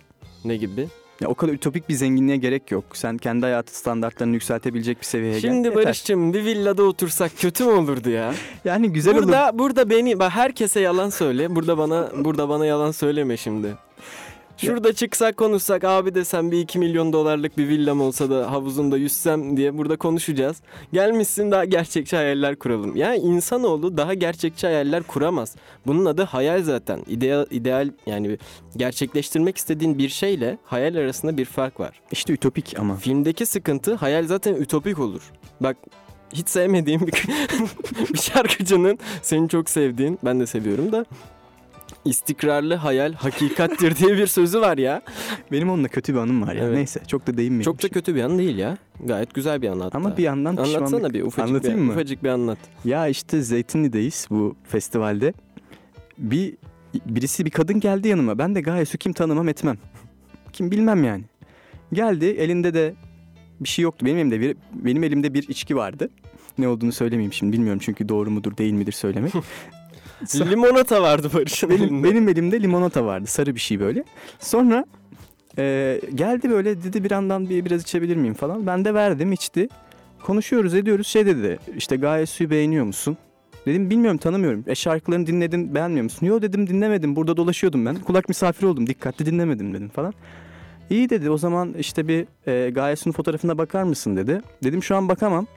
[0.45, 0.87] Ne gibi?
[1.21, 2.83] Ya o kadar ütopik bir zenginliğe gerek yok.
[2.93, 5.51] Sen kendi hayatı standartlarını yükseltebilecek bir seviyeye gel.
[5.51, 5.75] Şimdi.
[5.75, 8.33] Barış'cığım bir villada otursak kötü mü olurdu ya?
[8.65, 9.23] Yani güzel olur.
[9.23, 11.55] burada burada beni bak herkese yalan söyle.
[11.55, 13.67] Burada bana burada bana yalan söyleme şimdi.
[14.61, 19.57] Şurada çıksak konuşsak abi desem bir 2 milyon dolarlık bir villam olsa da havuzunda yüzsem
[19.57, 20.57] diye burada konuşacağız.
[20.93, 22.95] Gelmişsin daha gerçekçi hayaller kuralım.
[22.95, 25.55] Yani insanoğlu daha gerçekçi hayaller kuramaz.
[25.87, 27.03] Bunun adı hayal zaten.
[27.07, 28.37] İdeal, ideal yani
[28.77, 32.01] gerçekleştirmek istediğin bir şeyle hayal arasında bir fark var.
[32.11, 32.95] İşte ütopik ama.
[32.95, 35.21] Filmdeki sıkıntı hayal zaten ütopik olur.
[35.61, 35.77] Bak
[36.33, 37.13] hiç sevmediğim bir,
[38.13, 41.05] bir şarkıcının senin çok sevdiğin ben de seviyorum da
[42.05, 45.01] istikrarlı hayal hakikattir diye bir sözü var ya.
[45.51, 46.63] Benim onunla kötü bir anım var ya.
[46.63, 46.75] Evet.
[46.75, 47.63] Neyse çok da değinmeyeyim.
[47.63, 48.77] Çok da kötü bir an değil ya.
[49.05, 49.97] Gayet güzel bir an hatta.
[49.97, 50.77] Ama bir yandan pişmanlık.
[50.77, 51.91] Anlatsana bir ufacık Anlatayım bir, mı?
[51.91, 52.57] ufacık bir anlat.
[52.85, 55.33] Ya işte Zeytinli'deyiz bu festivalde.
[56.17, 56.57] Bir
[57.05, 58.37] birisi bir kadın geldi yanıma.
[58.37, 59.77] Ben de gayet kim tanımam etmem.
[60.53, 61.23] Kim bilmem yani.
[61.93, 62.93] Geldi elinde de
[63.59, 64.05] bir şey yoktu.
[64.05, 66.09] Benim elimde bir, benim elimde bir içki vardı.
[66.57, 69.33] Ne olduğunu söylemeyeyim şimdi bilmiyorum çünkü doğru mudur değil midir söylemek.
[70.35, 72.09] Limonata vardı Barış'ın benim, elinde.
[72.09, 73.27] benim elimde limonata vardı.
[73.27, 74.03] Sarı bir şey böyle.
[74.39, 74.85] Sonra
[75.57, 78.67] e, geldi böyle dedi bir yandan bir biraz içebilir miyim falan.
[78.67, 79.69] Ben de verdim içti.
[80.23, 83.17] Konuşuyoruz ediyoruz şey dedi işte gayet suyu beğeniyor musun?
[83.65, 84.63] Dedim bilmiyorum tanımıyorum.
[84.67, 86.25] E şarkılarını dinledin beğenmiyor musun?
[86.25, 87.95] Yo dedim dinlemedim burada dolaşıyordum ben.
[87.95, 90.13] Kulak misafiri oldum dikkatli dinlemedim dedim falan.
[90.89, 94.41] İyi dedi o zaman işte bir e, Gaye Su'nun fotoğrafına bakar mısın dedi.
[94.63, 95.47] Dedim şu an bakamam.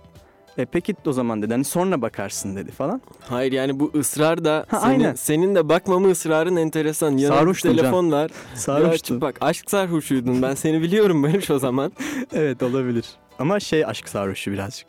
[0.58, 3.00] E peki o zaman dedi hani sonra bakarsın dedi falan.
[3.20, 5.14] Hayır yani bu ısrar da Ha, senin, aynen.
[5.14, 7.10] senin de bakmama ısrarın enteresan.
[7.10, 8.30] Yanında bir Sarhoştum telefon var.
[8.54, 8.86] Sarhoştu.
[8.88, 11.92] Ya açıp bak aşk sarhoşuydun ben seni biliyorum Barış o zaman.
[12.32, 13.06] Evet olabilir.
[13.38, 14.86] Ama şey aşk sarhoşu birazcık.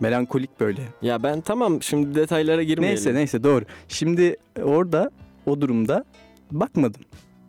[0.00, 0.80] Melankolik böyle.
[1.02, 2.96] Ya ben tamam şimdi detaylara girmeyelim.
[2.96, 3.64] Neyse neyse doğru.
[3.88, 5.10] Şimdi orada
[5.46, 6.04] o durumda
[6.52, 7.00] bakmadım.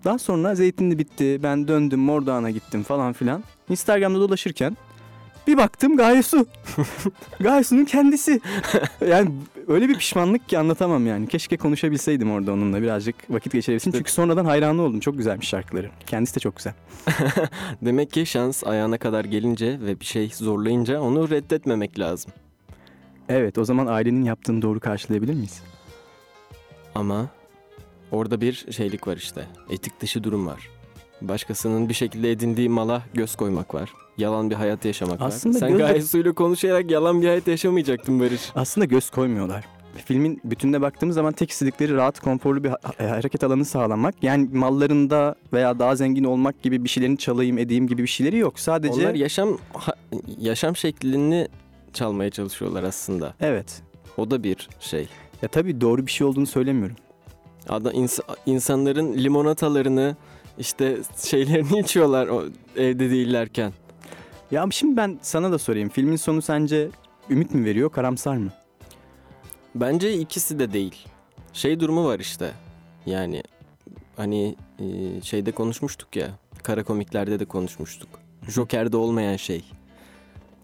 [0.04, 1.40] Daha sonra zeytinli bitti.
[1.44, 3.44] Ben döndüm Mordoğan'a gittim falan filan.
[3.70, 4.78] Instagram'da dolaşırken
[5.48, 6.46] bir baktım Gaye Su.
[7.40, 8.42] Gaye Su'nun kendisi.
[9.08, 9.32] Yani
[9.68, 11.28] öyle bir pişmanlık ki anlatamam yani.
[11.28, 13.92] Keşke konuşabilseydim orada onunla birazcık vakit geçirebilsin.
[13.92, 15.00] Çünkü sonradan hayranı oldum.
[15.00, 15.90] Çok güzelmiş şarkıları.
[16.08, 16.74] Kendisi de çok güzel.
[17.82, 22.32] Demek ki şans ayağına kadar gelince ve bir şey zorlayınca onu reddetmemek lazım.
[23.30, 25.62] Evet o zaman ailenin yaptığını doğru karşılayabilir miyiz?
[26.96, 27.30] Ama
[28.12, 29.48] orada bir şeylik var işte.
[29.70, 30.70] Etik dışı durum var.
[31.22, 33.94] Başkasının bir şekilde edindiği mala göz koymak var.
[34.18, 35.60] Yalan bir hayat yaşamak Aslında var.
[35.60, 38.42] Sen göz- gayet suyla konuşarak yalan bir hayat yaşamayacaktın Barış.
[38.56, 39.66] Aslında göz koymuyorlar.
[40.06, 42.72] Filmin bütününe baktığımız zaman tek istedikleri rahat, konforlu bir
[43.04, 44.16] e, hareket alanı sağlamak.
[44.22, 48.60] Yani mallarında veya daha zengin olmak gibi bir şeylerini çalayım edeyim gibi bir şeyleri yok.
[48.60, 49.58] Sadece Onlar yaşam
[50.40, 51.48] yaşam şeklini
[51.94, 53.34] çalmaya çalışıyorlar aslında.
[53.42, 53.82] evet.
[54.18, 55.08] O da bir şey.
[55.42, 56.96] Ya tabii doğru bir şey olduğunu söylemiyorum.
[57.70, 60.16] Ada ins- insanların limonatalarını
[60.60, 62.44] işte şeylerini içiyorlar o
[62.76, 63.74] evde değillerken.
[64.52, 65.90] Ya şimdi ben sana da sorayım.
[65.90, 66.90] Filmin sonu sence
[67.30, 68.52] ümit mi veriyor, karamsar mı?
[69.76, 71.08] Bence ikisi de değil.
[71.54, 72.52] Şey durumu var işte.
[73.06, 73.44] Yani
[74.18, 74.86] hani e,
[75.22, 76.28] şeyde konuşmuştuk ya.
[76.64, 78.10] Kara komiklerde de konuşmuştuk.
[78.48, 79.64] Joker'de olmayan şey.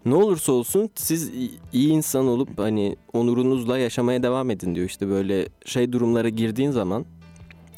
[0.04, 1.30] Ne olursa olsun siz
[1.72, 4.86] iyi insan olup hani onurunuzla yaşamaya devam edin diyor.
[4.86, 7.04] İşte böyle şey durumlara girdiğin zaman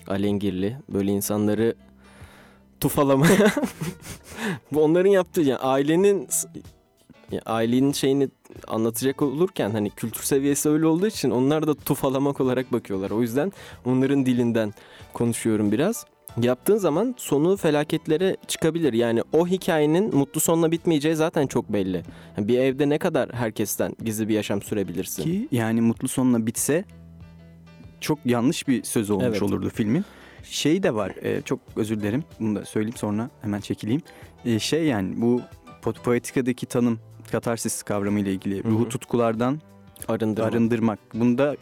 [0.07, 1.75] alengirli böyle insanları
[2.81, 3.53] tufalamaya
[4.73, 6.29] bu onların yaptığı yani ailenin
[7.47, 8.29] ailenin şeyini
[8.69, 13.11] anlatacak olurken hani kültür seviyesi öyle olduğu için onlar da tufalamak olarak bakıyorlar.
[13.11, 13.53] O yüzden
[13.85, 14.75] onların dilinden
[15.13, 16.07] konuşuyorum biraz.
[16.43, 18.93] Yaptığın zaman sonu felaketlere çıkabilir.
[18.93, 22.03] Yani o hikayenin mutlu sonla bitmeyeceği zaten çok belli.
[22.37, 25.23] Yani bir evde ne kadar herkesten gizli bir yaşam sürebilirsin?
[25.23, 26.85] Ki yani mutlu sonla bitse
[28.01, 29.43] çok yanlış bir söz olmuş Evet.
[29.43, 30.05] olurdu filmin.
[30.45, 32.25] Şey de var, e, çok özür dilerim.
[32.41, 34.03] Bunu da söyleyeyim sonra hemen çekileyim.
[34.45, 35.41] E, şey yani bu
[35.83, 36.99] po- poetikadaki tanım,
[37.33, 38.73] katarsis kavramı ile ilgili Hı hı.
[38.73, 39.61] ruhu tutkulardan
[40.09, 40.47] Arındırma.
[40.49, 40.99] arındırmak.
[41.15, 41.57] Bunda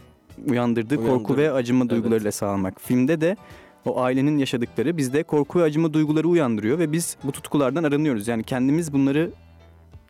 [0.50, 1.90] uyandırdığı korku ve acıma Evet.
[1.90, 2.80] duygularıyla sağlamak.
[2.80, 3.36] Filmde de
[3.84, 8.28] o ailenin yaşadıkları bizde korku ve acıma duyguları uyandırıyor ve biz bu tutkulardan arınıyoruz.
[8.28, 9.30] Yani kendimiz bunları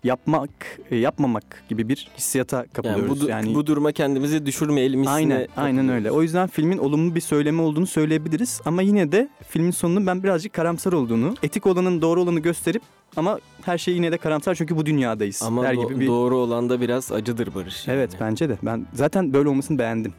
[0.05, 0.51] yapmak,
[0.91, 3.21] e, yapmamak gibi bir hissiyata yani kapılıyoruz.
[3.21, 6.11] bu, du- yani bu duruma kendimizi düşürmeyelim Aynen, aynen öyle.
[6.11, 8.61] O yüzden filmin olumlu bir söylemi olduğunu söyleyebiliriz.
[8.65, 12.83] Ama yine de filmin sonunun ben birazcık karamsar olduğunu, etik olanın doğru olanı gösterip
[13.17, 15.43] ama her şey yine de karamsar çünkü bu dünyadayız.
[15.43, 16.07] Ama der do- gibi bir...
[16.07, 17.89] doğru olan da biraz acıdır Barış.
[17.89, 18.21] Evet yani.
[18.31, 18.59] bence de.
[18.63, 20.15] Ben zaten böyle olmasını beğendim.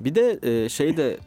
[0.00, 1.18] Bir de e, şey de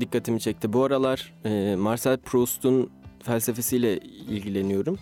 [0.00, 0.72] dikkatimi çekti.
[0.72, 2.90] Bu aralar e, Marcel Proust'un
[3.22, 4.98] felsefesiyle ilgileniyorum.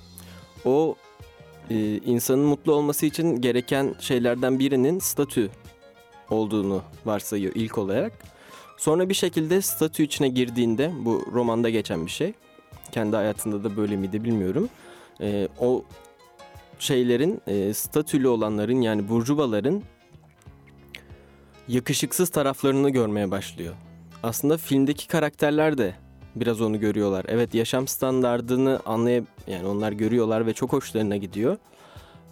[0.65, 0.97] O
[1.71, 5.51] e, insanın mutlu olması için gereken şeylerden birinin statü
[6.31, 8.13] olduğunu varsayıyor ilk olarak.
[8.77, 12.33] Sonra bir şekilde statü içine girdiğinde bu romanda geçen bir şey.
[12.93, 14.69] Kendi hayatında da böyle miydi bilmiyorum.
[15.21, 15.85] E, o
[16.79, 19.83] şeylerin e, statülü olanların yani burjuvaların
[21.69, 23.75] yakışıksız taraflarını görmeye başlıyor.
[24.23, 25.95] Aslında filmdeki karakterler de
[26.37, 27.25] biraz onu görüyorlar.
[27.29, 31.57] Evet yaşam standardını anlayıp yani onlar görüyorlar ve çok hoşlarına gidiyor.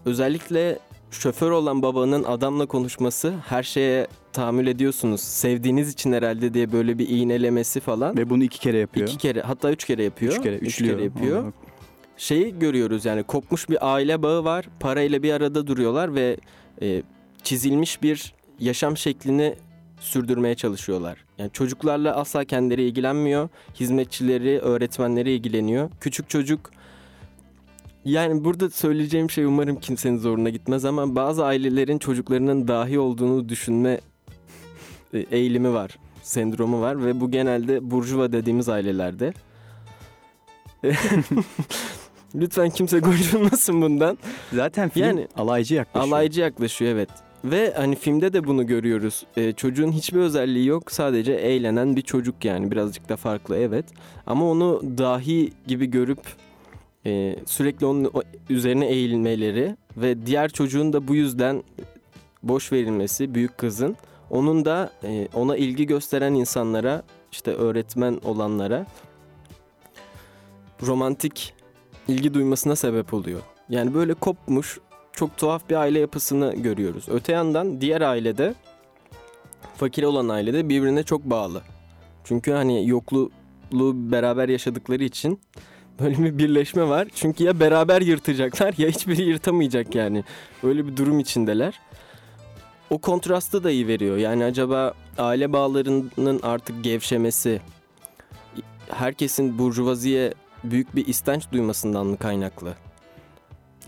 [0.06, 0.78] Özellikle
[1.10, 5.20] şoför olan babanın adamla konuşması her şeye tahammül ediyorsunuz.
[5.20, 8.16] Sevdiğiniz için herhalde diye böyle bir iğnelemesi falan.
[8.16, 9.08] Ve bunu iki kere yapıyor.
[9.08, 10.32] İki kere hatta üç kere yapıyor.
[10.32, 10.94] Üç kere, Üç üçlüyor.
[10.94, 11.52] kere yapıyor Onu-
[12.16, 14.68] şeyi görüyoruz yani kopmuş bir aile bağı var.
[14.80, 16.36] Parayla bir arada duruyorlar ve
[16.82, 17.02] e,
[17.42, 19.54] çizilmiş bir yaşam şeklini
[20.00, 21.24] sürdürmeye çalışıyorlar.
[21.38, 23.48] Yani çocuklarla asla kendileri ilgilenmiyor.
[23.74, 25.90] Hizmetçileri, öğretmenleri ilgileniyor.
[26.00, 26.70] Küçük çocuk
[28.04, 34.00] yani burada söyleyeceğim şey umarım kimsenin zoruna gitmez ama bazı ailelerin çocuklarının dahi olduğunu düşünme
[35.14, 39.32] e, eğilimi var, sendromu var ve bu genelde burjuva dediğimiz ailelerde.
[42.34, 44.18] Lütfen kimse gocunmasın bundan.
[44.52, 46.08] Zaten film Yani- alaycı yaklaşıyor.
[46.14, 47.08] Alaycı yaklaşıyor evet.
[47.44, 49.26] Ve hani filmde de bunu görüyoruz.
[49.36, 50.92] Ee, çocuğun hiçbir özelliği yok.
[50.92, 52.70] Sadece eğlenen bir çocuk yani.
[52.70, 53.84] Birazcık da farklı evet.
[54.26, 56.20] Ama onu dahi gibi görüp
[57.06, 58.12] e, sürekli onun
[58.50, 61.62] üzerine eğilmeleri ve diğer çocuğun da bu yüzden
[62.42, 63.96] boş verilmesi büyük kızın
[64.30, 68.86] onun da e, ona ilgi gösteren insanlara işte öğretmen olanlara
[70.82, 71.54] romantik
[72.08, 73.40] ilgi duymasına sebep oluyor.
[73.68, 74.80] Yani böyle kopmuş
[75.18, 77.04] çok tuhaf bir aile yapısını görüyoruz.
[77.08, 78.54] Öte yandan diğer ailede
[79.76, 81.62] fakir olan ailede birbirine çok bağlı.
[82.24, 83.30] Çünkü hani yokluğu
[84.12, 85.40] beraber yaşadıkları için
[86.00, 87.08] böyle bir birleşme var.
[87.14, 90.24] Çünkü ya beraber yırtacaklar ya hiçbiri yırtamayacak yani.
[90.62, 91.80] Öyle bir durum içindeler.
[92.90, 94.16] O kontrastı da iyi veriyor.
[94.16, 97.60] Yani acaba aile bağlarının artık gevşemesi
[98.90, 102.74] herkesin burjuvaziye büyük bir istenç duymasından mı kaynaklı?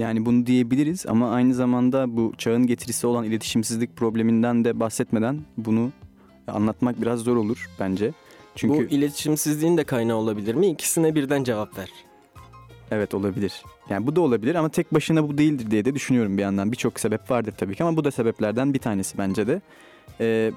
[0.00, 5.90] Yani bunu diyebiliriz ama aynı zamanda bu çağın getirisi olan iletişimsizlik probleminden de bahsetmeden bunu
[6.46, 8.12] anlatmak biraz zor olur bence.
[8.54, 10.66] Çünkü Bu iletişimsizliğin de kaynağı olabilir mi?
[10.66, 11.90] İkisine birden cevap ver.
[12.90, 13.62] evet olabilir.
[13.90, 16.72] Yani bu da olabilir ama tek başına bu değildir diye de düşünüyorum bir yandan.
[16.72, 19.60] Birçok sebep vardır tabii ki ama bu da sebeplerden bir tanesi bence de.
[20.20, 20.52] Ee,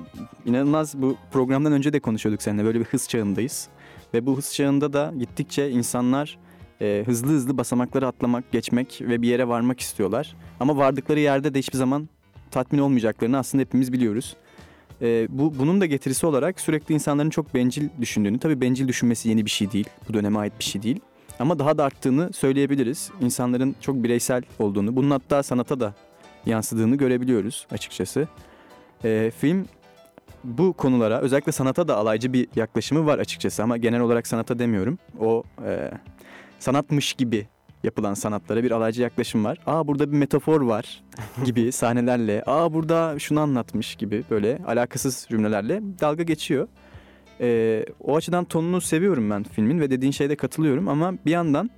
[0.45, 3.67] inanılmaz bu programdan önce de konuşuyorduk seninle böyle bir hız çağındayız.
[4.13, 6.37] Ve bu hız çağında da gittikçe insanlar
[6.83, 10.35] e, hızlı hızlı basamakları atlamak, geçmek ve bir yere varmak istiyorlar.
[10.59, 12.09] Ama vardıkları yerde de hiçbir zaman
[12.51, 14.35] tatmin olmayacaklarını aslında hepimiz biliyoruz.
[15.01, 19.45] E, bu bunun da getirisi olarak sürekli insanların çok bencil düşündüğünü, tabii bencil düşünmesi yeni
[19.45, 20.99] bir şey değil, bu döneme ait bir şey değil.
[21.39, 23.11] Ama daha da arttığını söyleyebiliriz.
[23.21, 25.93] İnsanların çok bireysel olduğunu, bunun hatta sanata da
[26.45, 28.27] yansıdığını görebiliyoruz açıkçası.
[29.03, 29.65] E, film
[30.43, 34.97] bu konulara özellikle sanata da alaycı bir yaklaşımı var açıkçası ama genel olarak sanata demiyorum.
[35.19, 35.91] O e,
[36.63, 37.47] sanatmış gibi
[37.83, 39.57] yapılan sanatlara bir alaycı yaklaşım var.
[39.65, 41.03] Aa burada bir metafor var
[41.45, 42.43] gibi sahnelerle.
[42.45, 46.67] Aa burada şunu anlatmış gibi böyle alakasız cümlelerle dalga geçiyor.
[47.41, 51.69] Ee, o açıdan tonunu seviyorum ben filmin ve dediğin şeyde katılıyorum ama bir yandan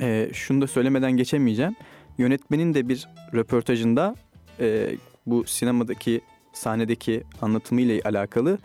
[0.00, 1.76] e, şunu da söylemeden geçemeyeceğim.
[2.18, 4.14] Yönetmenin de bir röportajında
[4.60, 4.90] e,
[5.26, 6.20] bu sinemadaki
[6.52, 8.58] sahnedeki anlatımıyla alakalı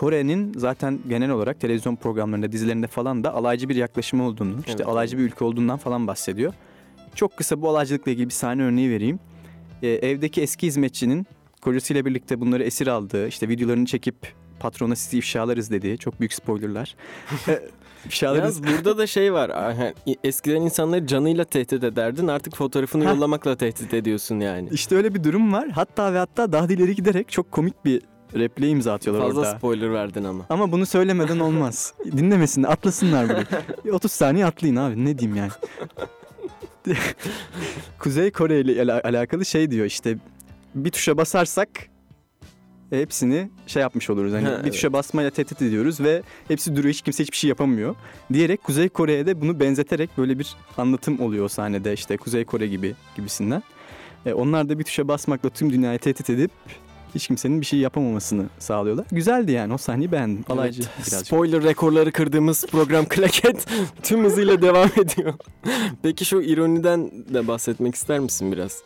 [0.00, 4.88] Kore'nin zaten genel olarak televizyon programlarında, dizilerinde falan da alaycı bir yaklaşımı olduğunu, işte Evet.
[4.88, 6.52] alaycı bir ülke olduğundan falan bahsediyor.
[7.14, 9.18] Çok kısa bu alaycılıkla ilgili bir sahne örneği vereyim.
[9.82, 11.26] Ee, evdeki eski hizmetçinin
[11.62, 14.16] kocasıyla birlikte bunları esir aldığı, işte videolarını çekip
[14.60, 16.96] patrona sizi ifşalarız dediği, çok büyük spoilerlar.
[17.48, 17.60] Ee.
[18.22, 19.74] Yalnız burada da şey var.
[20.24, 22.26] Eskiden insanları canıyla tehdit ederdin.
[22.26, 24.68] Artık fotoğrafını yollamakla tehdit ediyorsun yani.
[24.72, 25.68] İşte öyle bir durum var.
[25.68, 28.02] Hatta ve hatta daha da ileri giderek çok komik bir
[28.34, 29.58] repliğe imza atıyorlar Fazla orada.
[29.58, 30.46] spoiler verdin ama.
[30.50, 31.94] Ama bunu söylemeden olmaz.
[32.04, 33.28] Dinlemesin, atlasınlar.
[33.84, 35.50] Bir 30 saniye atlayın abi ne diyeyim yani.
[37.98, 40.18] Kuzey Kore ile ala- alakalı şey diyor işte
[40.74, 41.68] bir tuşa basarsak
[42.90, 44.32] hepsini şey yapmış oluruz.
[44.32, 44.72] Hani Ha, bir evet.
[44.72, 47.94] tuşa basmayla tehdit ediyoruz ve hepsi duruyor hiç kimse hiçbir şey yapamıyor.
[48.32, 52.66] Diyerek Kuzey Kore'ye de bunu benzeterek böyle bir anlatım oluyor o sahnede işte Kuzey Kore
[52.66, 53.62] gibi gibisinden.
[54.26, 56.50] E, onlar da bir tuşa basmakla tüm dünyayı tehdit edip
[57.14, 59.06] hiç kimsenin bir şey yapamamasını sağlıyorlar.
[59.12, 60.44] Güzeldi yani o sahneyi beğendim.
[60.48, 61.26] Alaycı Evet, birazcık.
[61.26, 63.66] spoiler rekorları kırdığımız program Klaket
[64.02, 65.34] tüm hızıyla devam ediyor.
[66.02, 68.82] Peki şu ironiden de bahsetmek ister misin biraz?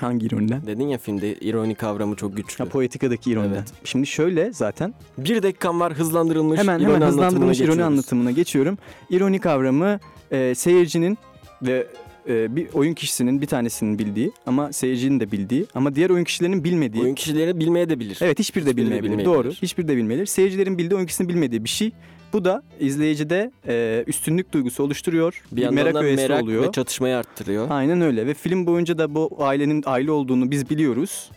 [0.00, 0.66] Hangi ironiden?
[0.66, 2.64] Dedin ya filmde ironi kavramı çok güçlü.
[2.64, 3.54] Ha, Poetika'daki ironiden.
[3.54, 3.72] Evet.
[3.84, 7.92] Şimdi şöyle zaten Bir dakikam var hızlandırılmış hemen ironi hemen anlatımına hızlandırılmış ironi geçiyoruz.
[7.92, 8.78] anlatımına geçiyorum.
[9.10, 11.18] İroni kavramı e, seyircinin
[11.62, 11.86] ve
[12.28, 16.64] e, bir oyun kişisinin bir tanesinin bildiği ama seyircinin de bildiği ama diğer oyun kişilerinin
[16.64, 17.02] bilmediği.
[17.02, 18.18] Oyun kişileri bilmeye de bilir.
[18.20, 19.10] Evet hiçbir de Hiçbiri de bilmeyebilir.
[19.10, 19.34] bilmeyebilir.
[19.36, 19.50] Doğru.
[19.50, 20.26] Hiçbir de bilmeyebilir.
[20.26, 21.92] Seyircilerin bildiği oyun kişisinin bilmediği bir şey.
[22.32, 25.42] Bu da izleyicide e, üstünlük duygusu oluşturuyor.
[25.52, 26.62] Bir yandan merak öğesi merak oluyor.
[26.68, 27.66] ve çatışmayı arttırıyor.
[27.70, 31.30] Aynen öyle ve film boyunca da bu ailenin aile olduğunu biz biliyoruz.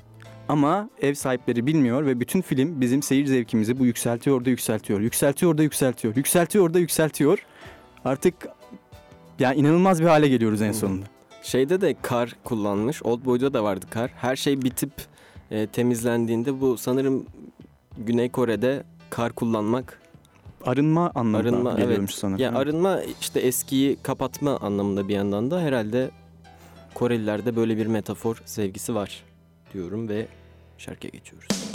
[0.50, 5.00] Ama ev sahipleri bilmiyor ve bütün film bizim seyir zevkimizi bu yükseltiyor da yükseltiyor.
[5.00, 6.16] Yükseltiyor da yükseltiyor.
[6.16, 7.40] Yükseltiyor da yükseltiyor.
[8.06, 8.34] Artık
[9.42, 11.06] yani inanılmaz bir hale geliyoruz en sonunda.
[11.44, 13.04] Şeyde de kar kullanmış.
[13.04, 14.12] Old Boy'da da vardı kar.
[14.16, 14.92] Her şey bitip
[15.52, 17.26] e, temizlendiğinde bu sanırım
[17.98, 20.02] Güney Kore'de kar kullanmak.
[20.66, 22.20] Arınma anlamına Arınma geliyormuş evet.
[22.20, 22.42] sanırım.
[22.42, 26.12] Ya arınma işte eskiyi kapatma anlamında bir yandan da herhalde
[26.94, 29.24] Korelilerde böyle bir metafor sevgisi var
[29.74, 30.28] diyorum ve
[30.78, 31.71] şarkıya geçiyoruz.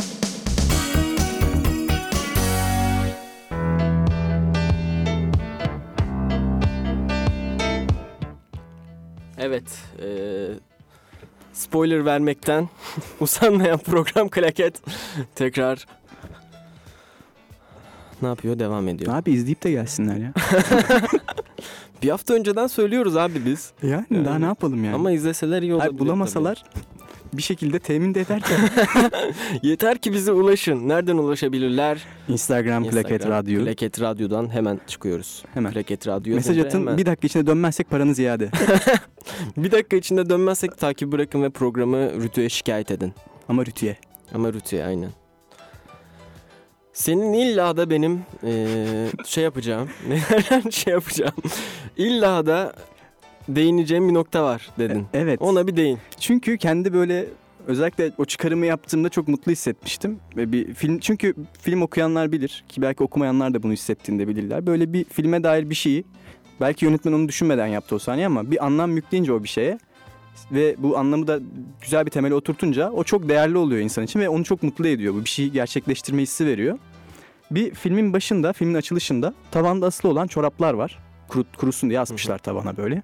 [9.46, 9.64] Evet,
[10.02, 10.08] e,
[11.52, 12.68] spoiler vermekten
[13.20, 14.80] usanmayan program Klaket
[15.34, 15.86] tekrar
[18.22, 18.58] ne yapıyor?
[18.58, 19.14] Devam ediyor.
[19.14, 20.32] Abi izleyip de gelsinler ya.
[22.02, 23.72] Bir hafta önceden söylüyoruz abi biz.
[23.82, 24.24] yani, Yani.
[24.24, 24.94] daha ne yapalım yani?
[24.94, 25.98] Ama izleseler iyi olabilir.
[25.98, 26.64] Bulamasalar
[27.36, 28.58] bir şekilde temin de ederken
[29.62, 30.88] Yeter ki bize ulaşın.
[30.88, 31.98] Nereden ulaşabilirler?
[32.28, 35.44] Instagram, Plaket Instagram, Radyo Plaket Radyo'dan hemen çıkıyoruz.
[35.54, 35.72] hemen.
[35.72, 36.34] Plaket Radyo.
[36.34, 36.98] Mesaj atın hemen.
[36.98, 38.50] bir dakika içinde dönmezsek paranız iade.
[39.56, 43.12] Bir dakika içinde dönmezsek takip bırakın ve programı Rütü'ye şikayet edin.
[43.48, 43.96] Ama Rütü'ye.
[44.34, 45.10] Ama Rütü'ye aynen.
[46.92, 49.88] Senin illa da benim eee, şey yapacağım.
[50.08, 50.20] Ne
[50.70, 51.32] şey yapacağım.
[51.96, 52.72] İlla da
[53.48, 55.06] değineceğim bir nokta var dedin.
[55.14, 55.42] Evet.
[55.42, 55.98] Ona bir değin.
[56.20, 57.26] Çünkü kendi böyle
[57.66, 60.18] özellikle o çıkarımı yaptığımda çok mutlu hissetmiştim.
[60.36, 64.66] Ve bir film çünkü film okuyanlar bilir ki belki okumayanlar da bunu hissettiğinde bilirler.
[64.66, 66.04] Böyle bir filme dair bir şeyi
[66.60, 69.78] belki yönetmen onu düşünmeden yaptı o saniye ama bir anlam yükleyince o bir şeye
[70.52, 71.40] ve bu anlamı da
[71.80, 75.14] güzel bir temele oturtunca o çok değerli oluyor insan için ve onu çok mutlu ediyor.
[75.14, 76.78] Bu bir şeyi gerçekleştirme hissi veriyor.
[77.50, 80.98] Bir filmin başında, filmin açılışında tavanda asılı olan çoraplar var.
[81.28, 83.02] Kuru, kurusun diye asmışlar tavana böyle.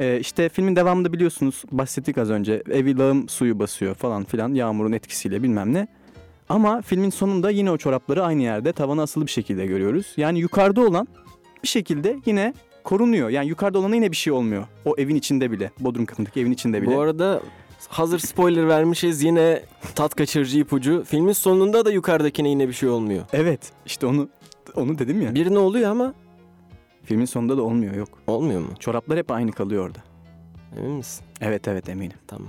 [0.00, 4.92] Ee, işte filmin devamında biliyorsunuz bahsettik az önce evi lağım suyu basıyor falan filan yağmurun
[4.92, 5.88] etkisiyle bilmem ne.
[6.48, 10.12] Ama filmin sonunda yine o çorapları aynı yerde tavana asılı bir şekilde görüyoruz.
[10.16, 11.08] Yani yukarıda olan
[11.62, 13.28] bir şekilde yine korunuyor.
[13.28, 14.64] Yani yukarıda olana yine bir şey olmuyor.
[14.84, 15.70] O evin içinde bile.
[15.80, 16.90] Bodrum katındaki evin içinde bile.
[16.90, 17.42] Bu arada
[17.88, 19.62] hazır spoiler vermişiz yine
[19.94, 21.04] tat kaçırıcı ipucu.
[21.06, 23.24] Filmin sonunda da yukarıdakine yine bir şey olmuyor.
[23.32, 24.28] Evet işte onu
[24.76, 25.34] onu dedim ya.
[25.34, 26.14] Birine oluyor ama
[27.10, 28.08] Filmin sonunda da olmuyor yok.
[28.26, 28.68] olmuyor mu?
[28.78, 29.98] Çoraplar hep aynı kalıyor orada.
[30.76, 31.24] Emin misin?
[31.40, 32.16] Evet evet eminim.
[32.26, 32.48] Tamam.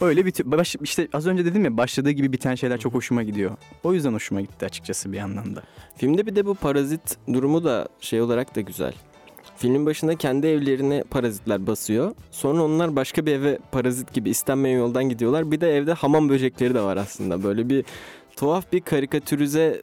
[0.00, 3.56] Öyle bir baş, işte az önce dedim ya başladığı gibi biten şeyler çok hoşuma gidiyor.
[3.84, 5.62] O yüzden hoşuma gitti açıkçası bir yandan da.
[5.96, 8.94] Filmde bir de bu parazit durumu da şey olarak da güzel.
[9.56, 12.14] Filmin başında kendi evlerine parazitler basıyor.
[12.30, 15.50] Sonra onlar başka bir eve parazit gibi istenmeyen yoldan gidiyorlar.
[15.50, 17.42] Bir de evde hamam böcekleri de var aslında.
[17.42, 17.84] Böyle bir
[18.36, 19.82] tuhaf bir karikatürize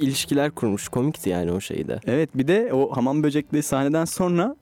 [0.00, 0.88] ilişkiler kurmuş.
[0.88, 2.00] Komikti yani o şeyde.
[2.06, 4.56] Evet bir de o hamam böcekli sahneden sonra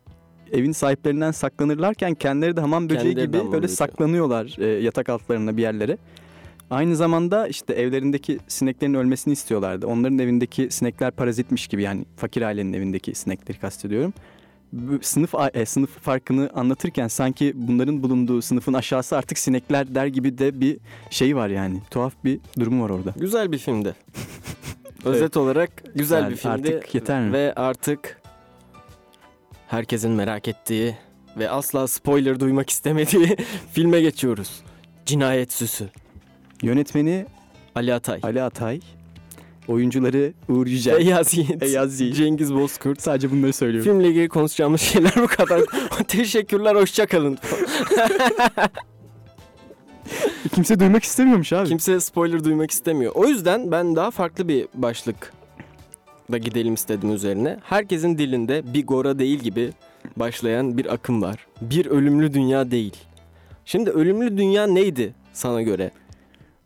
[0.53, 3.77] evin sahiplerinden saklanırlarken kendileri de hamam böceği Kendileri gibi hamam böyle böceği.
[3.77, 5.99] saklanıyorlar e, yatak altlarına bir yerlere.
[6.71, 9.87] Aynı zamanda işte evlerindeki sineklerin ölmesini istiyorlardı.
[9.87, 14.13] Onların evindeki sinekler parazitmiş gibi yani fakir ailenin evindeki sinekleri kastediyorum.
[14.73, 20.39] Bu Sınıf e, sınıf farkını anlatırken sanki bunların bulunduğu sınıfın aşağısı artık sinekler der gibi
[20.39, 20.79] de bir
[21.11, 21.81] şey var yani.
[21.91, 23.15] Tuhaf bir durumu var orada.
[23.17, 23.95] Güzel bir filmdi.
[25.07, 26.55] Özet olarak güzel Yani bir filmdi.
[26.75, 27.33] artık yeter mi?
[27.33, 28.21] Ve artık
[29.69, 30.97] herkesin merak ettiği
[31.39, 33.37] ve asla spoiler duymak istemediği
[33.73, 34.61] filme geçiyoruz.
[35.07, 35.89] Cinayet Süsü.
[36.63, 37.27] Yönetmeni
[37.75, 38.21] Ali Atay.
[38.23, 38.81] Ali Atay,
[39.69, 40.97] oyuncuları Uğur Yücel.
[40.97, 41.61] Feyyaz Yiğit.
[41.61, 42.17] Feyyaz Yiğit.
[42.17, 43.03] Cengiz Bozkurt.
[43.03, 43.91] Sadece bunları söylüyorum.
[43.91, 45.61] Filmle ilgili konuşacağımız şeyler bu kadar.
[46.09, 47.39] Teşekkürler, hoşçakalın.
[50.53, 51.69] Kimse duymak istemiyormuş abi.
[51.69, 53.13] Kimse spoiler duymak istemiyor.
[53.15, 55.33] O yüzden ben daha farklı bir başlık
[56.33, 57.59] da gidelim istedim üzerine.
[57.63, 59.73] Herkesin dilinde bir gora değil gibi
[60.17, 61.47] başlayan bir akım var.
[61.61, 62.97] Bir ölümlü dünya değil.
[63.65, 65.91] Şimdi ölümlü dünya neydi sana göre?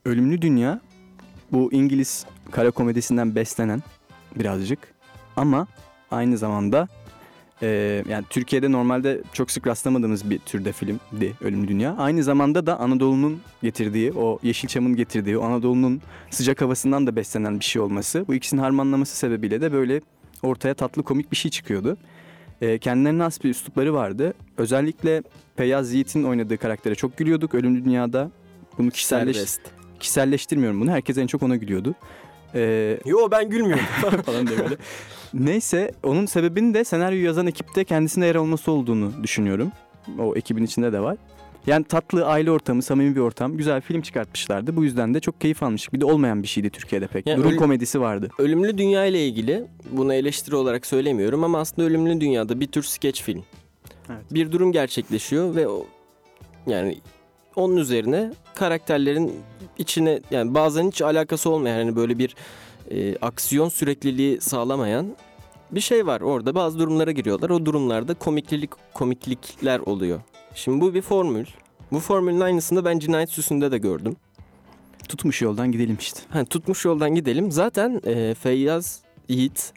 [0.04, 0.80] Ölümlü Dünya
[1.52, 3.82] bu İngiliz kara komedisinden beslenen
[4.36, 4.78] birazcık
[5.36, 5.66] ama
[6.10, 6.88] aynı zamanda
[7.62, 11.96] e, yani Türkiye'de normalde çok sık rastlamadığımız bir türde filmdi Ölümlü Dünya.
[11.98, 17.64] Aynı zamanda da Anadolu'nun getirdiği o Yeşilçam'ın getirdiği o Anadolu'nun sıcak havasından da beslenen bir
[17.64, 18.24] şey olması.
[18.28, 20.00] Bu ikisinin harmanlaması sebebiyle de böyle
[20.42, 21.96] ortaya tatlı komik bir şey çıkıyordu.
[22.60, 24.34] E, kendilerine has bir üslupları vardı.
[24.58, 25.22] Özellikle
[25.56, 28.30] Feyyaz Yiğit'in oynadığı karaktere çok gülüyorduk Ölümlü Dünya'da.
[28.78, 29.60] Bunu kişiselleş, Serbest.
[30.00, 30.90] kişiselleştirmiyorum bunu.
[30.90, 31.94] Herkes en çok ona gülüyordu.
[32.54, 33.84] Ee, Yo ben gülmüyorum.
[34.26, 34.76] falan diye böyle.
[35.34, 39.72] Neyse onun sebebinin de senaryoyu yazan ekipte kendisine yer olması olduğunu düşünüyorum.
[40.18, 41.16] O ekibin içinde de var.
[41.66, 43.56] Yani tatlı aile ortamı, samimi bir ortam.
[43.56, 44.76] Güzel film çıkartmışlardı.
[44.76, 45.92] Bu yüzden de çok keyif almıştık.
[45.92, 47.26] Bir de olmayan bir şeydi Türkiye'de pek.
[47.26, 48.28] Yani Durum öyle- komedisi vardı.
[48.38, 53.22] Ölümlü Dünya ile ilgili bunu eleştiri olarak söylemiyorum ama aslında Ölümlü Dünya'da bir tür skeç
[53.22, 53.44] film.
[54.10, 54.22] Evet.
[54.30, 55.86] Bir durum gerçekleşiyor ve o
[56.66, 56.98] yani
[57.56, 59.32] onun üzerine karakterlerin
[59.78, 62.36] içine yani bazen hiç alakası olmayan hani böyle bir
[62.90, 65.16] e, aksiyon sürekliliği sağlamayan
[65.70, 67.50] bir şey var orada bazı durumlara giriyorlar.
[67.50, 70.20] O durumlarda komiklik komiklikler oluyor.
[70.54, 71.46] Şimdi bu bir formül.
[71.92, 74.16] Bu formülün aynısını ben Cinayet Süsü'nde de gördüm.
[75.08, 76.20] Tutmuş yoldan gidelim işte.
[76.28, 77.52] Ha, tutmuş yoldan gidelim.
[77.52, 79.72] Zaten e, Feyyaz Yiğit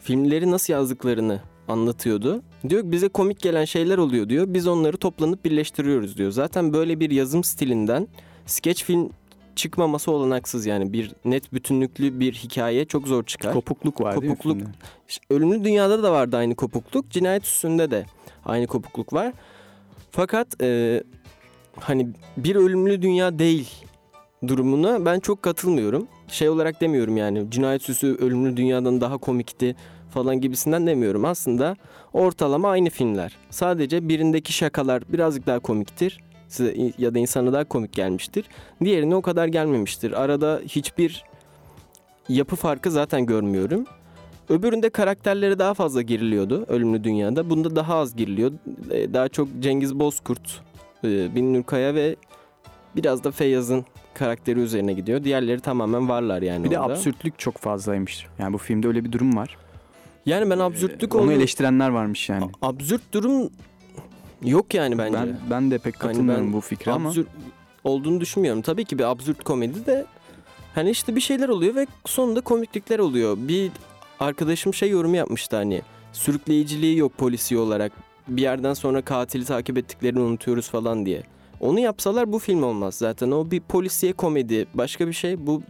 [0.00, 2.42] filmleri nasıl yazdıklarını anlatıyordu.
[2.68, 4.46] Diyor ki bize komik gelen şeyler oluyor diyor.
[4.48, 6.30] Biz onları toplanıp birleştiriyoruz diyor.
[6.30, 8.08] Zaten böyle bir yazım stilinden
[8.46, 9.10] skeç film
[9.56, 13.52] çıkmaması olanaksız yani bir net bütünlüklü bir hikaye çok zor çıkar.
[13.52, 14.58] Kopukluk var değil mi Kopukluk.
[14.58, 14.70] filmde?
[15.08, 17.10] İşte Ölümlü Dünya'da da vardı aynı kopukluk.
[17.10, 18.06] Cinayet Süsü'nde de
[18.44, 19.32] aynı kopukluk var.
[20.10, 21.02] Fakat e,
[21.80, 23.84] hani bir ölümlü dünya değil
[24.48, 26.06] durumuna ben çok katılmıyorum.
[26.28, 29.76] Şey olarak demiyorum yani Cinayet Süsü ölümlü dünyadan daha komikti
[30.10, 31.24] falan gibisinden demiyorum.
[31.24, 31.76] Aslında
[32.12, 33.36] ortalama aynı filmler.
[33.50, 36.20] Sadece birindeki şakalar birazcık daha komiktir.
[36.48, 38.44] Size ya da insana daha komik gelmiştir.
[38.84, 40.22] Diğerine o kadar gelmemiştir.
[40.22, 41.24] Arada hiçbir
[42.28, 43.84] yapı farkı zaten görmüyorum.
[44.48, 47.50] Öbüründe karakterleri daha fazla giriliyordu Ölümlü Dünya'da.
[47.50, 48.52] Bunda daha az giriliyor.
[48.90, 50.60] Ee, Daha çok Cengiz Bozkurt,
[51.04, 52.16] e, Bin Nurkaya ve
[52.96, 53.84] biraz da Feyyaz'ın
[54.14, 55.24] karakteri üzerine gidiyor.
[55.24, 56.92] Diğerleri tamamen varlar yani Bir de orada.
[56.92, 58.26] absürtlük çok fazlaymış.
[58.38, 59.56] Yani bu filmde öyle bir durum var.
[60.26, 62.44] Yani ben absürtlük Onu olduğu- eleştirenler varmış yani.
[62.62, 63.50] Absürt durum
[64.42, 65.18] yok yani bence.
[65.18, 67.28] Ben ben de pek Hani katılmıyorum ben bu fikre ama absürt
[67.84, 68.62] olduğunu düşünmüyorum.
[68.62, 70.06] Tabii ki bir absürt komedi de
[70.74, 73.36] hani işte bir şeyler oluyor ve sonunda komiklikler oluyor.
[73.40, 73.70] Bir
[74.20, 75.82] arkadaşım şey yorumu yapmıştı hani
[76.12, 77.92] sürükleyiciliği yok polisi olarak.
[78.28, 81.22] Bir yerden sonra katili takip ettiklerini unutuyoruz falan diye.
[81.60, 83.30] Onu yapsalar bu film olmaz zaten.
[83.30, 84.66] O bir polisiye komedi.
[84.74, 85.62] Başka bir şey bu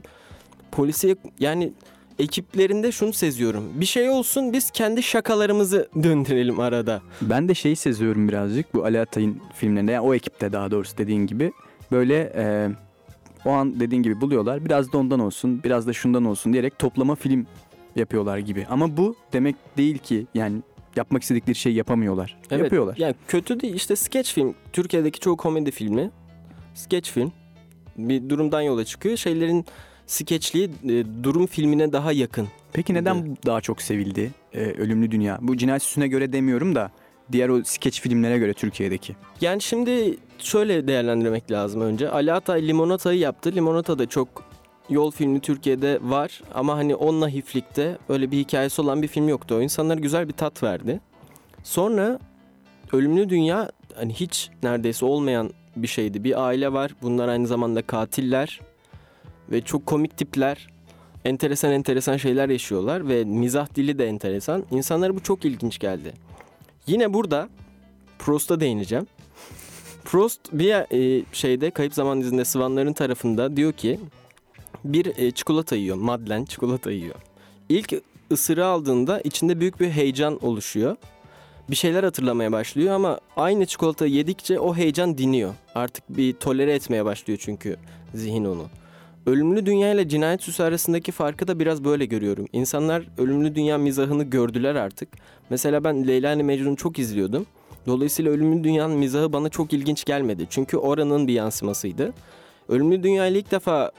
[0.72, 1.72] polisiye yani
[2.18, 3.64] ekiplerinde şunu seziyorum.
[3.74, 7.02] Bir şey olsun biz kendi şakalarımızı döndürelim arada.
[7.22, 9.92] ben de şeyi seziyorum birazcık bu Ali Atay'ın filmlerinde.
[9.92, 11.52] Yani o ekipte daha doğrusu dediğin gibi.
[11.92, 12.68] Böyle e,
[13.44, 14.64] o an dediğin gibi buluyorlar.
[14.64, 17.46] Biraz da ondan olsun, biraz da şundan olsun diyerek toplama film
[17.96, 18.66] yapıyorlar gibi.
[18.70, 20.56] Ama bu demek değil ki yani
[20.96, 22.36] yapmak istedikleri şeyi yapamıyorlar.
[22.50, 22.96] Evet, Yapıyorlar.
[22.98, 23.74] Yani kötü değil.
[23.74, 24.54] İşte sketch film.
[24.72, 26.10] Türkiye'deki çoğu komedi filmi
[26.74, 27.32] sketch film.
[27.96, 29.16] Bir durumdan yola çıkıyor.
[29.16, 29.64] Şeylerin
[30.06, 32.48] skeçliği e, durum filmine daha yakın.
[32.72, 35.38] Peki neden bu daha çok sevildi e, Ölümlü Dünya?
[35.40, 36.90] Bu cinayet süsüne göre demiyorum da
[37.32, 39.16] diğer o skeç filmlere göre Türkiye'deki.
[39.40, 42.10] Yani şimdi şöyle değerlendirmek lazım önce.
[42.10, 43.52] Ali Atay Limonata'yı yaptı.
[43.54, 44.28] Limonata da çok
[44.90, 49.54] yol filmi Türkiye'de var ama hani onunla hiflikte öyle bir hikayesi olan bir film yoktu.
[49.54, 51.00] O insanlara güzel bir tat verdi.
[51.62, 52.18] Sonra
[52.92, 56.24] Ölümlü Dünya hani hiç neredeyse olmayan bir şeydi.
[56.24, 56.94] Bir aile var.
[57.02, 58.60] Bunlar aynı zamanda katiller
[59.50, 60.68] ve çok komik tipler.
[61.24, 64.64] Enteresan enteresan şeyler yaşıyorlar ve mizah dili de enteresan.
[64.70, 66.12] İnsanlara bu çok ilginç geldi.
[66.86, 67.48] Yine burada
[68.18, 69.06] Prost'a değineceğim.
[70.04, 74.00] Prost bir e, şeyde kayıp zaman dizinde Sıvanların tarafında diyor ki
[74.84, 75.96] bir e, çikolata yiyor.
[75.96, 77.14] Madlen çikolata yiyor.
[77.68, 77.92] İlk
[78.32, 80.96] ısırığı aldığında içinde büyük bir heyecan oluşuyor.
[81.70, 85.54] Bir şeyler hatırlamaya başlıyor ama aynı çikolatayı yedikçe o heyecan diniyor.
[85.74, 87.76] Artık bir tolere etmeye başlıyor çünkü
[88.14, 88.66] zihin onu.
[89.26, 92.46] Ölümlü Dünya ile Cinayet Süsü arasındaki farkı da biraz böyle görüyorum.
[92.52, 95.08] İnsanlar Ölümlü Dünya mizahını gördüler artık.
[95.50, 97.46] Mesela ben Leyla ile Mecnun'u çok izliyordum.
[97.86, 100.46] Dolayısıyla Ölümlü Dünya'nın mizahı bana çok ilginç gelmedi.
[100.50, 102.12] Çünkü oranın bir yansımasıydı.
[102.68, 103.90] Ölümlü Dünya ile ilk defa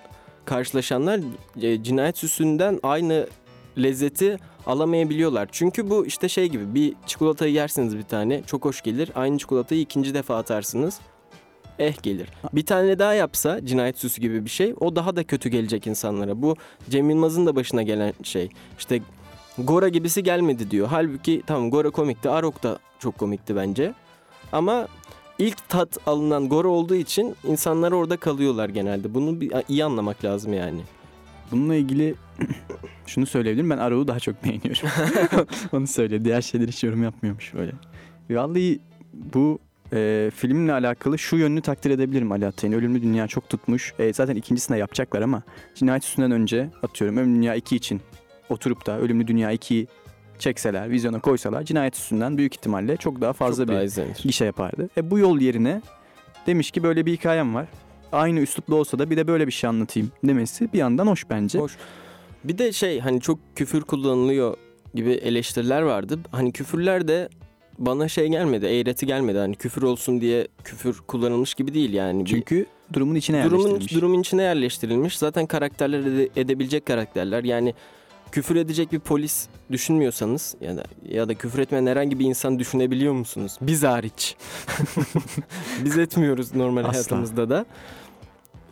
[0.45, 1.19] karşılaşanlar
[1.61, 3.27] e, cinayet süsünden aynı
[3.77, 5.49] lezzeti alamayabiliyorlar.
[5.51, 9.11] Çünkü bu işte şey gibi bir çikolatayı yersiniz bir tane çok hoş gelir.
[9.15, 10.99] Aynı çikolatayı ikinci defa atarsınız.
[11.79, 12.27] Eh gelir.
[12.53, 16.41] Bir tane daha yapsa cinayet süsü gibi bir şey o daha da kötü gelecek insanlara.
[16.41, 16.55] Bu
[16.89, 18.49] Cem Yılmaz'ın da başına gelen şey.
[18.77, 19.01] İşte
[19.57, 20.87] Gora gibisi gelmedi diyor.
[20.87, 22.29] Halbuki tamam Gora komikti.
[22.29, 23.93] Arok da çok komikti bence.
[24.51, 24.87] Ama
[25.39, 29.13] ilk tat alınan Gora olduğu için insanlar orada kalıyorlar genelde.
[29.13, 30.81] Bunu bir, iyi anlamak lazım yani.
[31.51, 32.15] Bununla ilgili
[33.07, 33.69] şunu söyleyebilirim.
[33.69, 34.89] Ben Arok'u daha çok beğeniyorum.
[35.73, 36.25] Onu söyle.
[36.25, 37.71] Diğer şeyler hiç yorum yapmıyormuş böyle.
[38.29, 38.79] Vallahi
[39.13, 39.59] bu
[39.95, 42.73] e, filmle alakalı şu yönünü takdir edebilirim Ali Atay'ın.
[42.73, 43.93] Ölümlü Dünya çok tutmuş.
[43.99, 45.43] E, zaten ikincisini de yapacaklar ama
[45.75, 48.01] Cinayet Süsü'nden önce atıyorum Ölümlü Dünya 2 için
[48.49, 49.87] oturup da Ölümlü Dünya 2'yi
[50.39, 54.17] çekseler, vizyona koysalar Cinayet Süsü'nden büyük ihtimalle çok daha fazla Çok bir daha izlenir.
[54.23, 54.89] gişe yapardı.
[54.97, 55.81] E bu yol yerine
[56.47, 57.67] demiş ki böyle bir hikayem var.
[58.11, 61.59] Aynı üslupla olsa da bir de böyle bir şey anlatayım demesi bir yandan hoş bence.
[61.59, 61.77] Hoş.
[62.43, 64.57] Bir de şey hani çok küfür kullanılıyor
[64.93, 66.19] gibi eleştiriler vardı.
[66.31, 67.29] Hani küfürler de
[67.79, 69.37] bana şey gelmedi, eğreti gelmedi.
[69.37, 72.25] Hani küfür olsun diye küfür kullanılmış gibi değil yani.
[72.25, 73.93] Çünkü durumun içine durumun yerleştirilmiş.
[73.95, 75.17] durumun içine yerleştirilmiş.
[75.17, 77.43] Zaten karakterler ede- edebilecek karakterler.
[77.43, 77.73] Yani
[78.31, 83.13] küfür edecek bir polis düşünmüyorsanız ya da ya da küfür etmeyen herhangi bir insan düşünebiliyor
[83.13, 83.57] musunuz?
[83.61, 84.35] Biz hariç.
[85.85, 86.93] Biz etmiyoruz normal Asla.
[86.93, 87.65] hayatımızda da.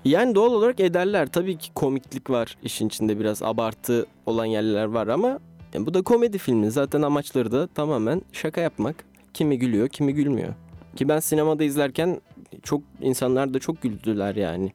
[0.05, 1.27] Yani doğal olarak ederler.
[1.31, 5.39] Tabii ki komiklik var işin içinde biraz abartı olan yerler var ama
[5.73, 6.71] yani bu da komedi filmi.
[6.71, 9.05] Zaten amaçları da tamamen şaka yapmak.
[9.33, 10.53] Kimi gülüyor, kimi gülmüyor.
[10.95, 12.21] Ki ben sinemada izlerken
[12.63, 14.71] çok insanlar da çok güldüler yani.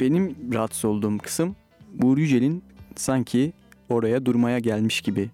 [0.00, 1.56] Benim rahatsız olduğum kısım
[2.02, 2.64] Uğur Yücel'in
[2.96, 3.52] sanki
[3.88, 5.30] oraya durmaya gelmiş gibi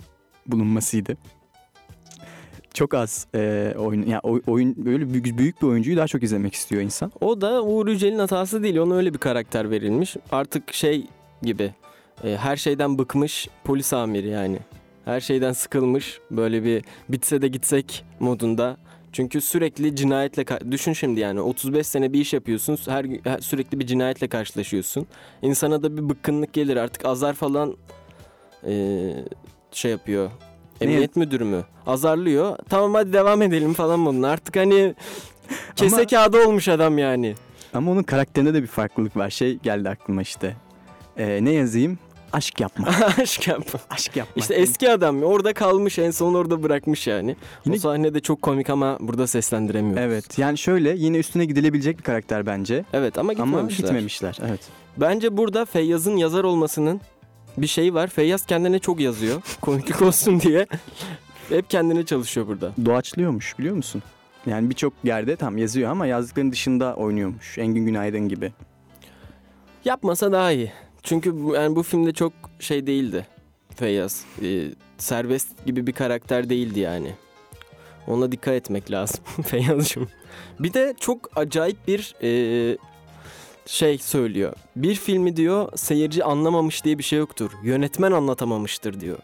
[0.47, 1.17] bulunmasıydı.
[2.75, 6.55] Çok az e, oyun, yani oy- oyun böyle büyük, büyük bir oyuncuyu daha çok izlemek
[6.55, 7.13] istiyor insan.
[7.21, 8.79] O da Uğur Yücel'in hatası değil.
[8.79, 10.17] Ona öyle bir karakter verilmiş.
[10.33, 11.07] Artık şey
[11.43, 11.75] gibi
[12.25, 14.59] e, her şeyden bıkmış polis amiri yani.
[15.05, 18.77] Her şeyden sıkılmış böyle bir bitse de gitsek modunda.
[19.13, 22.79] Çünkü sürekli cinayetle düşün şimdi yani 35 sene bir iş yapıyorsun.
[22.87, 25.07] Her, sürekli bir cinayetle karşılaşıyorsun.
[25.43, 26.77] İnsana da bir bıkkınlık gelir.
[26.77, 27.77] Artık azar falan
[28.67, 28.73] e,
[29.73, 30.31] şey yapıyor.
[30.81, 31.65] Emniyet müdürü mü?
[31.87, 32.59] Azarlıyor.
[32.69, 34.29] Tamam hadi devam edelim falan modunda.
[34.29, 34.95] Artık hani
[35.77, 37.35] Kese Ama- kağıdı olmuş adam yani.
[37.75, 39.31] Ama onun karakterinde de bir farklılık var.
[39.31, 40.57] Şey geldi aklıma işte.
[41.19, 41.99] Ee, ne yazayım?
[42.33, 42.87] Aşk yapma.
[43.23, 43.81] Aşk yapma.
[43.91, 44.33] Aşk yapma.
[44.37, 47.37] İşte eski adam orada kalmış en son orada bırakmış yani.
[47.65, 50.03] Yine- O sahne de çok komik ama burada seslendiremiyoruz.
[50.03, 52.85] Evet yani şöyle yine üstüne gidilebilecek bir karakter bence.
[52.93, 53.87] Evet ama Ama gitmemişler.
[53.89, 54.39] gitmemişler.
[54.49, 54.61] Evet.
[54.97, 57.01] Bence burada Feyyaz'ın yazar olmasının
[57.59, 58.07] bir şeyi var.
[58.09, 59.43] Feyyaz kendine çok yazıyor.
[59.61, 60.67] Komiklik olsun diye.
[61.49, 62.73] Hep kendine çalışıyor burada.
[62.85, 64.03] Doğaçlıyormuş biliyor musun?
[64.47, 67.59] Yani birçok yerde tam yazıyor ama yazdıklarının dışında oynuyormuş.
[67.59, 68.53] Engin Günaydın gibi.
[69.85, 70.73] Yapmasa daha iyi.
[71.05, 73.27] Çünkü yani bu filmde çok şey değildi
[73.77, 74.25] Feyyaz.
[74.43, 74.65] Ee,
[74.99, 77.13] serbest gibi bir karakter değildi yani.
[78.07, 80.09] Ona dikkat etmek lazım Feyyaz'cığım.
[80.61, 82.79] Bir de çok acayip bir e,
[83.67, 84.53] şey söylüyor.
[84.77, 87.51] Bir filmi diyor seyirci anlamamış diye bir şey yoktur.
[87.65, 89.19] Yönetmen anlatamamıştır diyor.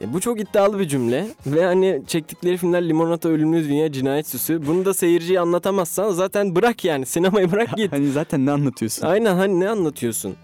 [0.00, 4.66] E, bu çok iddialı bir cümle ve hani çektikleri filmler Limonata Ölümlü Dünya Cinayet Süsü.
[4.66, 7.92] Bunu da seyirciye anlatamazsan zaten bırak yani sinemayı bırak git.
[7.96, 9.06] Hani zaten ne anlatıyorsun?
[9.06, 10.36] Aynen hani ne anlatıyorsun?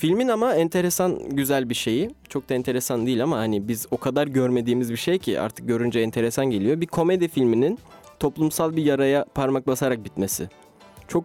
[0.00, 2.10] Filmin ama enteresan güzel bir şeyi.
[2.28, 6.00] Çok da enteresan değil ama hani biz o kadar görmediğimiz bir şey ki artık görünce
[6.00, 6.80] enteresan geliyor.
[6.80, 7.78] Bir komedi filminin
[8.20, 10.48] toplumsal bir yaraya parmak basarak bitmesi.
[11.08, 11.24] Çok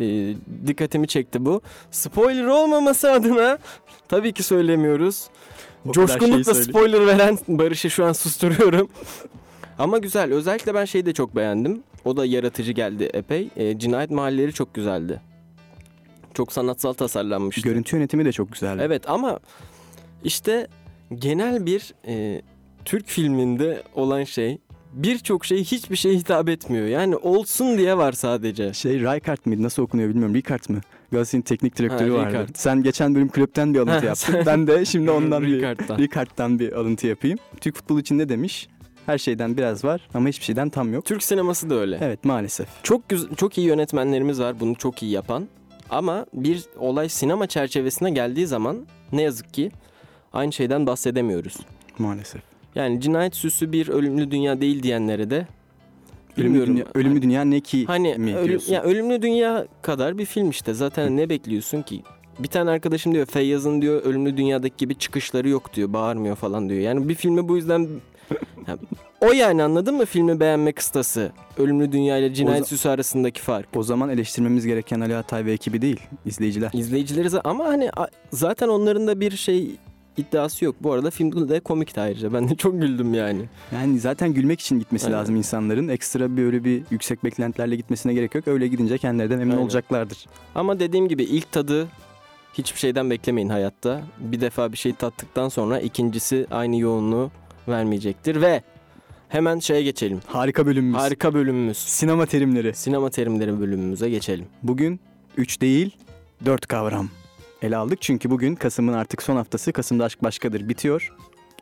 [0.00, 0.34] e,
[0.66, 1.62] dikkatimi çekti bu.
[1.90, 3.58] Spoiler olmaması adına
[4.08, 5.26] tabii ki söylemiyoruz.
[5.88, 8.88] O Coşkunlukla söyle- spoiler veren Barış'ı şu an susturuyorum.
[9.78, 10.32] Ama güzel.
[10.32, 11.82] Özellikle ben şeyi de çok beğendim.
[12.04, 13.48] O da yaratıcı geldi epey.
[13.56, 15.20] E, cinayet mahalleleri çok güzeldi.
[16.34, 17.62] Çok sanatsal tasarlanmıştı.
[17.62, 18.82] Görüntü yönetimi de çok güzeldi.
[18.84, 19.40] Evet ama
[20.24, 20.66] işte
[21.14, 22.42] genel bir e,
[22.84, 24.58] Türk filminde olan şey
[24.92, 26.86] birçok şey hiçbir şeye hitap etmiyor.
[26.86, 28.74] Yani olsun diye var sadece.
[28.74, 29.62] Şey Raykart mıydı?
[29.62, 30.34] Nasıl okunuyor bilmiyorum.
[30.34, 30.80] Ricard mı?
[31.12, 32.28] Galatasaray'ın teknik direktörü Ha, vardı.
[32.28, 32.48] Ricard.
[32.54, 34.36] Sen geçen bölüm kulüpten bir alıntı yaptın.
[34.46, 36.58] Ben de şimdi ondan bir Ricard'dan.
[36.58, 37.38] Bir alıntı yapayım.
[37.60, 38.68] Türk futbolu için ne demiş?
[39.06, 41.04] Her şeyden biraz var ama hiçbir şeyden tam yok.
[41.04, 41.98] Türk sineması da öyle.
[42.02, 42.68] Evet maalesef.
[42.82, 43.02] Çok
[43.36, 45.48] çok iyi yönetmenlerimiz var bunu çok iyi yapan.
[45.90, 49.70] Ama bir olay sinema çerçevesine geldiği zaman ne yazık ki
[50.32, 51.56] aynı şeyden bahsedemiyoruz.
[51.98, 52.42] Maalesef.
[52.74, 55.46] Yani cinayet süsü bir ölümlü dünya değil diyenlere de
[56.36, 56.74] Ölümlü bilmiyorum.
[56.76, 58.72] dünya, ölümlü dünya ne ki Hani mi ölüm, diyorsun?
[58.72, 60.74] ya ölümlü dünya kadar bir film işte.
[60.74, 62.02] Zaten ne bekliyorsun ki?
[62.38, 65.92] Bir tane arkadaşım diyor Feyyaz'ın diyor ölümlü dünyadaki gibi çıkışları yok diyor.
[65.92, 66.80] Bağırmıyor falan diyor.
[66.80, 67.88] Yani bir filmi bu yüzden
[68.68, 68.76] Ya,
[69.20, 71.32] o yani anladın mı filmi beğenme kıstası?
[71.58, 73.68] Ölümlü dünya ile cinayet süsü arasındaki fark.
[73.76, 76.70] O zaman eleştirmemiz gereken Ali Atay ve ekibi değil, izleyiciler.
[76.72, 77.90] İzleyicileri ama hani
[78.32, 79.70] zaten onların da bir şey
[80.16, 80.76] iddiası yok.
[80.80, 82.32] Bu arada film de komikti ayrıca.
[82.32, 83.42] Ben de çok güldüm yani.
[83.74, 85.18] Yani zaten gülmek için gitmesi Aynen.
[85.18, 85.88] lazım insanların.
[85.88, 88.48] Ekstra bir öyle bir yüksek beklentilerle gitmesine gerek yok.
[88.48, 89.62] Öyle gidince kendileri de memnun Aynen.
[89.62, 90.26] olacaklardır.
[90.54, 91.88] Ama dediğim gibi ilk tadı
[92.54, 94.02] hiçbir şeyden beklemeyin hayatta.
[94.18, 97.30] Bir defa bir şey tattıktan sonra ikincisi aynı yoğunluğu
[97.68, 98.62] vermeyecektir ve
[99.30, 100.20] hemen şeye geçelim.
[100.26, 100.98] Harika bölümümüz.
[101.00, 101.78] Harika bölümümüz.
[101.78, 102.74] Sinema terimleri.
[102.74, 104.46] Sinema terimleri bölümümüze geçelim.
[104.62, 105.00] Bugün
[105.36, 105.96] 3 değil
[106.44, 107.08] 4 kavram
[107.62, 108.02] ele aldık.
[108.02, 109.72] Çünkü bugün Kasım'ın artık son haftası.
[109.72, 111.14] Kasım'da Aşk Başkadır bitiyor.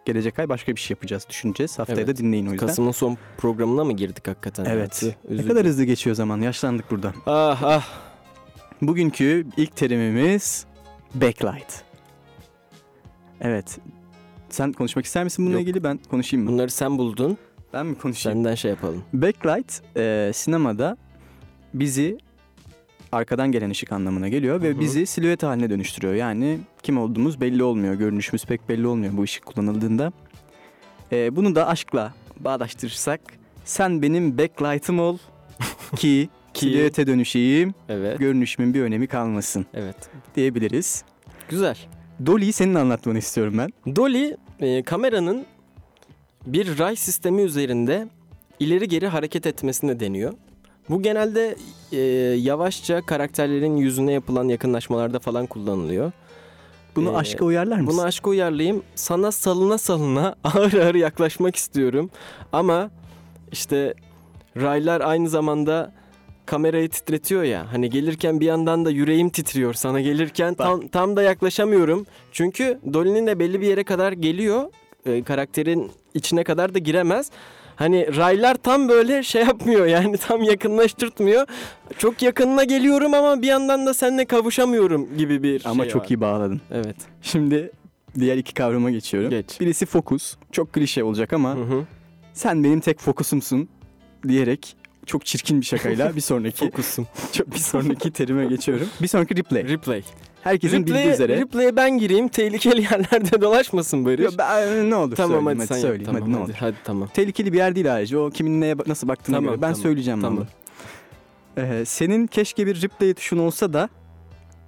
[0.05, 1.79] Gelecek ay başka bir şey yapacağız, düşüneceğiz.
[1.79, 2.09] Haftaya Evet.
[2.09, 2.67] da dinleyin o yüzden.
[2.67, 4.65] Kasım'ın son programına mı girdik hakikaten?
[4.65, 5.17] Evet.
[5.31, 6.41] Ne kadar hızlı geçiyor zaman.
[6.41, 7.15] Yaşlandık burada.
[7.27, 7.89] Ah ah.
[8.83, 10.67] Bugünkü ilk terimimiz
[11.15, 11.83] backlight.
[13.41, 13.79] Evet.
[14.51, 15.69] Sen konuşmak ister misin bununla Yok.
[15.69, 15.85] ilgili?
[15.85, 16.53] Ben konuşayım mı?
[16.53, 17.39] Bunları sen buldun.
[17.79, 18.39] Ben mi konuşayım?
[18.39, 19.03] Senden şey yapalım.
[19.13, 20.97] Backlight e, sinemada
[21.75, 22.19] bizi
[23.13, 24.81] arkadan gelen ışık anlamına geliyor ve Hı hı.
[24.81, 26.15] bizi silüet haline dönüştürüyor.
[26.15, 30.13] Yani kim olduğumuz belli olmuyor, görünüşümüz pek belli olmuyor bu ışık kullanıldığında.
[31.13, 33.21] E, bunu da aşkla bağdaştırırsak
[33.65, 35.19] sen benim backlight'ım ol
[35.97, 38.19] ki Ki- silüete dönüşeyim, Evet.
[38.19, 39.97] görünüşümün bir önemi kalmasın Evet.
[40.37, 41.05] diyebiliriz.
[41.49, 41.77] Güzel.
[42.27, 43.97] Dolly'yi senin anlatmanı istiyorum ben.
[43.97, 45.45] Dolly e, kameranın
[46.53, 48.09] bir ray sistemi üzerinde
[48.61, 50.33] ileri geri hareket etmesine deniyor.
[50.91, 51.57] Bu genelde
[51.93, 51.99] e,
[52.41, 56.13] yavaşça karakterlerin yüzüne yapılan yakınlaşmalarda falan kullanılıyor.
[56.97, 57.99] Bunu Ee, aşka uyarlar mısın?
[57.99, 58.83] Bunu aşka uyarlayayım.
[58.95, 62.11] Sana salına salına ağır ağır yaklaşmak istiyorum.
[62.53, 62.91] Ama
[63.53, 63.95] işte
[64.57, 65.93] raylar aynı zamanda
[66.47, 67.73] kamerayı titretiyor ya.
[67.73, 72.07] Hani gelirken bir yandan da yüreğim titriyor sana gelirken tam, tam da yaklaşamıyorum.
[72.33, 74.73] Çünkü Dolly'nin de belli bir yere kadar geliyor.
[75.07, 77.31] Ee, karakterin içine kadar da giremez.
[77.77, 81.47] Hani raylar tam böyle şey yapmıyor yani tam yakınlaştırtmıyor.
[81.99, 86.09] Çok yakınına geliyorum ama bir yandan da seninle kavuşamıyorum gibi bir Ama şey çok var.
[86.09, 86.61] iyi bağladın.
[86.71, 86.97] Evet.
[87.23, 87.71] Şimdi
[88.19, 89.31] diğer iki kavrama geçiyorum.
[89.31, 89.61] Geç.
[89.61, 90.37] Birisi fokus.
[90.53, 91.85] Çok klişe olacak ama Hı hı.
[92.33, 93.69] sen benim tek fokusumsun
[94.29, 97.07] diyerek çok çirkin bir şakayla bir sonraki Fokusum.
[97.33, 98.89] çok bir sonraki terime geçiyorum.
[99.03, 99.69] Bir sonraki replay.
[99.69, 100.03] Replay.
[100.43, 101.37] Herkesin bildiği Replay'e, üzere.
[101.37, 102.29] replay'e ben gireyim.
[102.29, 104.21] Tehlikeli yerlerde dolaşmasın Barış.
[104.21, 105.83] Yo, ben, ne olur tamam söyleyeyim hadi hadi, sen yap.
[105.83, 106.55] söyleyeyim Tamam, hadi ne hadi, olur.
[106.61, 107.09] hadi tamam.
[107.15, 108.19] Tehlikeli bir yer değil ayrıca.
[108.19, 109.63] O kimin neye nasıl baktığına Tamam, göre.
[109.63, 110.39] Ben tamam, söyleyeceğim tamam.
[111.57, 111.73] vallahi.
[111.81, 113.89] Ee, senin keşke bir replay tuşun olsa da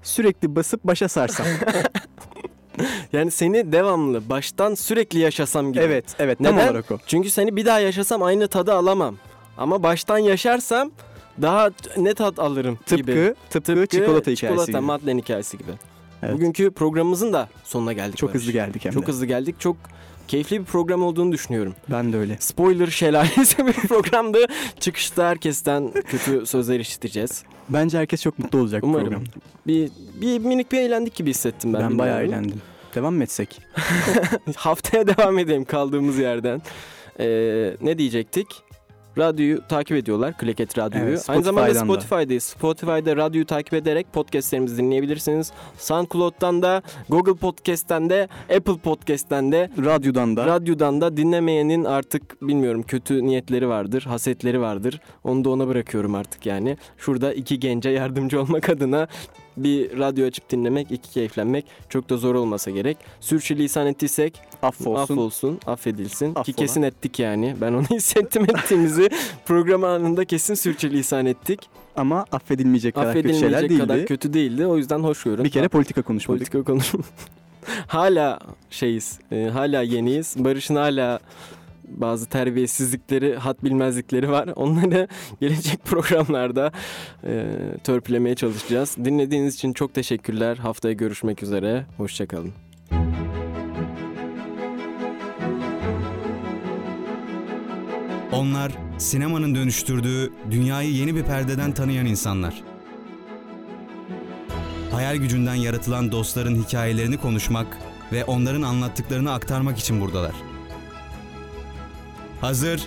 [0.02, 1.46] sürekli basıp başa sarsam.
[3.12, 5.82] Yani seni devamlı baştan sürekli yaşasam gibi.
[5.84, 6.38] evet, evet.
[6.38, 6.66] Tam Neden?
[6.68, 6.98] olarak o.
[7.06, 9.16] Çünkü seni bir daha yaşasam aynı tadı alamam.
[9.58, 10.90] Ama baştan yaşarsam
[11.42, 13.34] daha ne tat alırım Tıpkı, gibi.
[13.50, 14.80] tıpkı, çikolata hikayesi Çikolata, gibi.
[14.80, 15.70] Madeleine hikayesi gibi.
[16.22, 16.34] Evet.
[16.34, 18.16] Bugünkü programımızın da sonuna geldik.
[18.16, 18.42] Çok Barış.
[18.42, 19.06] hızlı geldik hem Çok de.
[19.06, 19.60] hızlı geldik.
[19.60, 19.76] Çok
[20.28, 21.74] keyifli bir program olduğunu düşünüyorum.
[21.90, 22.36] Ben de öyle.
[22.40, 24.38] Spoiler şelalesi bir programdı.
[24.80, 27.42] Çıkışta herkesten kötü sözler işiteceğiz.
[27.68, 29.04] Bence herkes çok mutlu olacak Umarım.
[29.04, 29.30] programda.
[29.66, 31.80] Bir, bir minik bir eğlendik gibi hissettim ben.
[31.90, 32.44] Ben, bayağı bilmiyorum.
[32.44, 32.62] eğlendim.
[32.94, 33.60] Devam mı etsek?
[34.56, 36.62] Haftaya devam edelim kaldığımız yerden.
[37.20, 38.46] Ee, ne diyecektik?
[39.18, 40.36] Radyoyu takip ediyorlar.
[40.38, 41.08] Kleket Radyo'yu.
[41.08, 41.74] Evet, Aynı zamanda.
[41.74, 42.42] Spotify'dayız.
[42.42, 45.52] Spotify'da radyoyu takip ederek podcastlerimizi dinleyebilirsiniz.
[45.78, 50.46] SoundCloud'dan da, Google Podcast'ten de, Apple Podcast'ten de, Radyodan da.
[50.46, 55.00] radyodan da dinlemeyenin artık bilmiyorum kötü niyetleri vardır, hasetleri vardır.
[55.24, 56.76] Onu da ona bırakıyorum artık yani.
[56.98, 59.08] Şurada iki gence yardımcı olmak adına
[59.64, 62.96] bir radyo açıp dinlemek, iki keyiflenmek çok da zor olmasa gerek.
[63.20, 65.02] Sürçülisan ettiysek affolsun.
[65.14, 66.34] Affolsun, affedilsin.
[66.34, 66.56] Ki Affola.
[66.56, 67.56] kesin ettik yani.
[67.60, 69.10] Ben onu hissettim ettiğimizi.
[69.46, 71.60] Program anında kesin sürçülisan ettik.
[71.96, 73.88] Ama affedilmeyecek kadar kötü şeyler Affedilmeyecek değildi.
[73.88, 74.66] kadar kötü değildi.
[74.66, 75.44] O yüzden hoş görün.
[75.44, 76.40] Bir kere politika konuşmadık.
[76.40, 77.04] politika konuşum.
[77.86, 78.38] hala
[78.70, 79.18] şeyiz.
[79.32, 80.34] e, hala yeniyiz.
[80.38, 81.20] Barış'ın hala
[81.90, 84.48] bazı terbiyesizlikleri, hat bilmezlikleri var.
[84.56, 85.08] Onları
[85.40, 86.72] gelecek programlarda
[87.24, 87.46] e,
[87.84, 88.96] törpülemeye çalışacağız.
[89.04, 90.56] Dinlediğiniz için çok teşekkürler.
[90.56, 91.86] Haftaya görüşmek üzere.
[91.96, 92.52] Hoşçakalın.
[98.32, 102.62] Onlar sinemanın dönüştürdüğü dünyayı yeni bir perdeden tanıyan insanlar.
[104.92, 107.78] Hayal gücünden yaratılan dostların hikayelerini konuşmak
[108.12, 110.49] ve onların anlattıklarını aktarmak için buradalar.
[112.40, 112.80] Hazır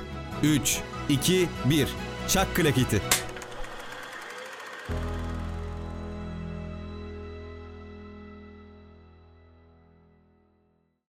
[0.43, 0.80] 3
[1.10, 1.88] 2 1
[2.28, 3.01] Çak klaketi.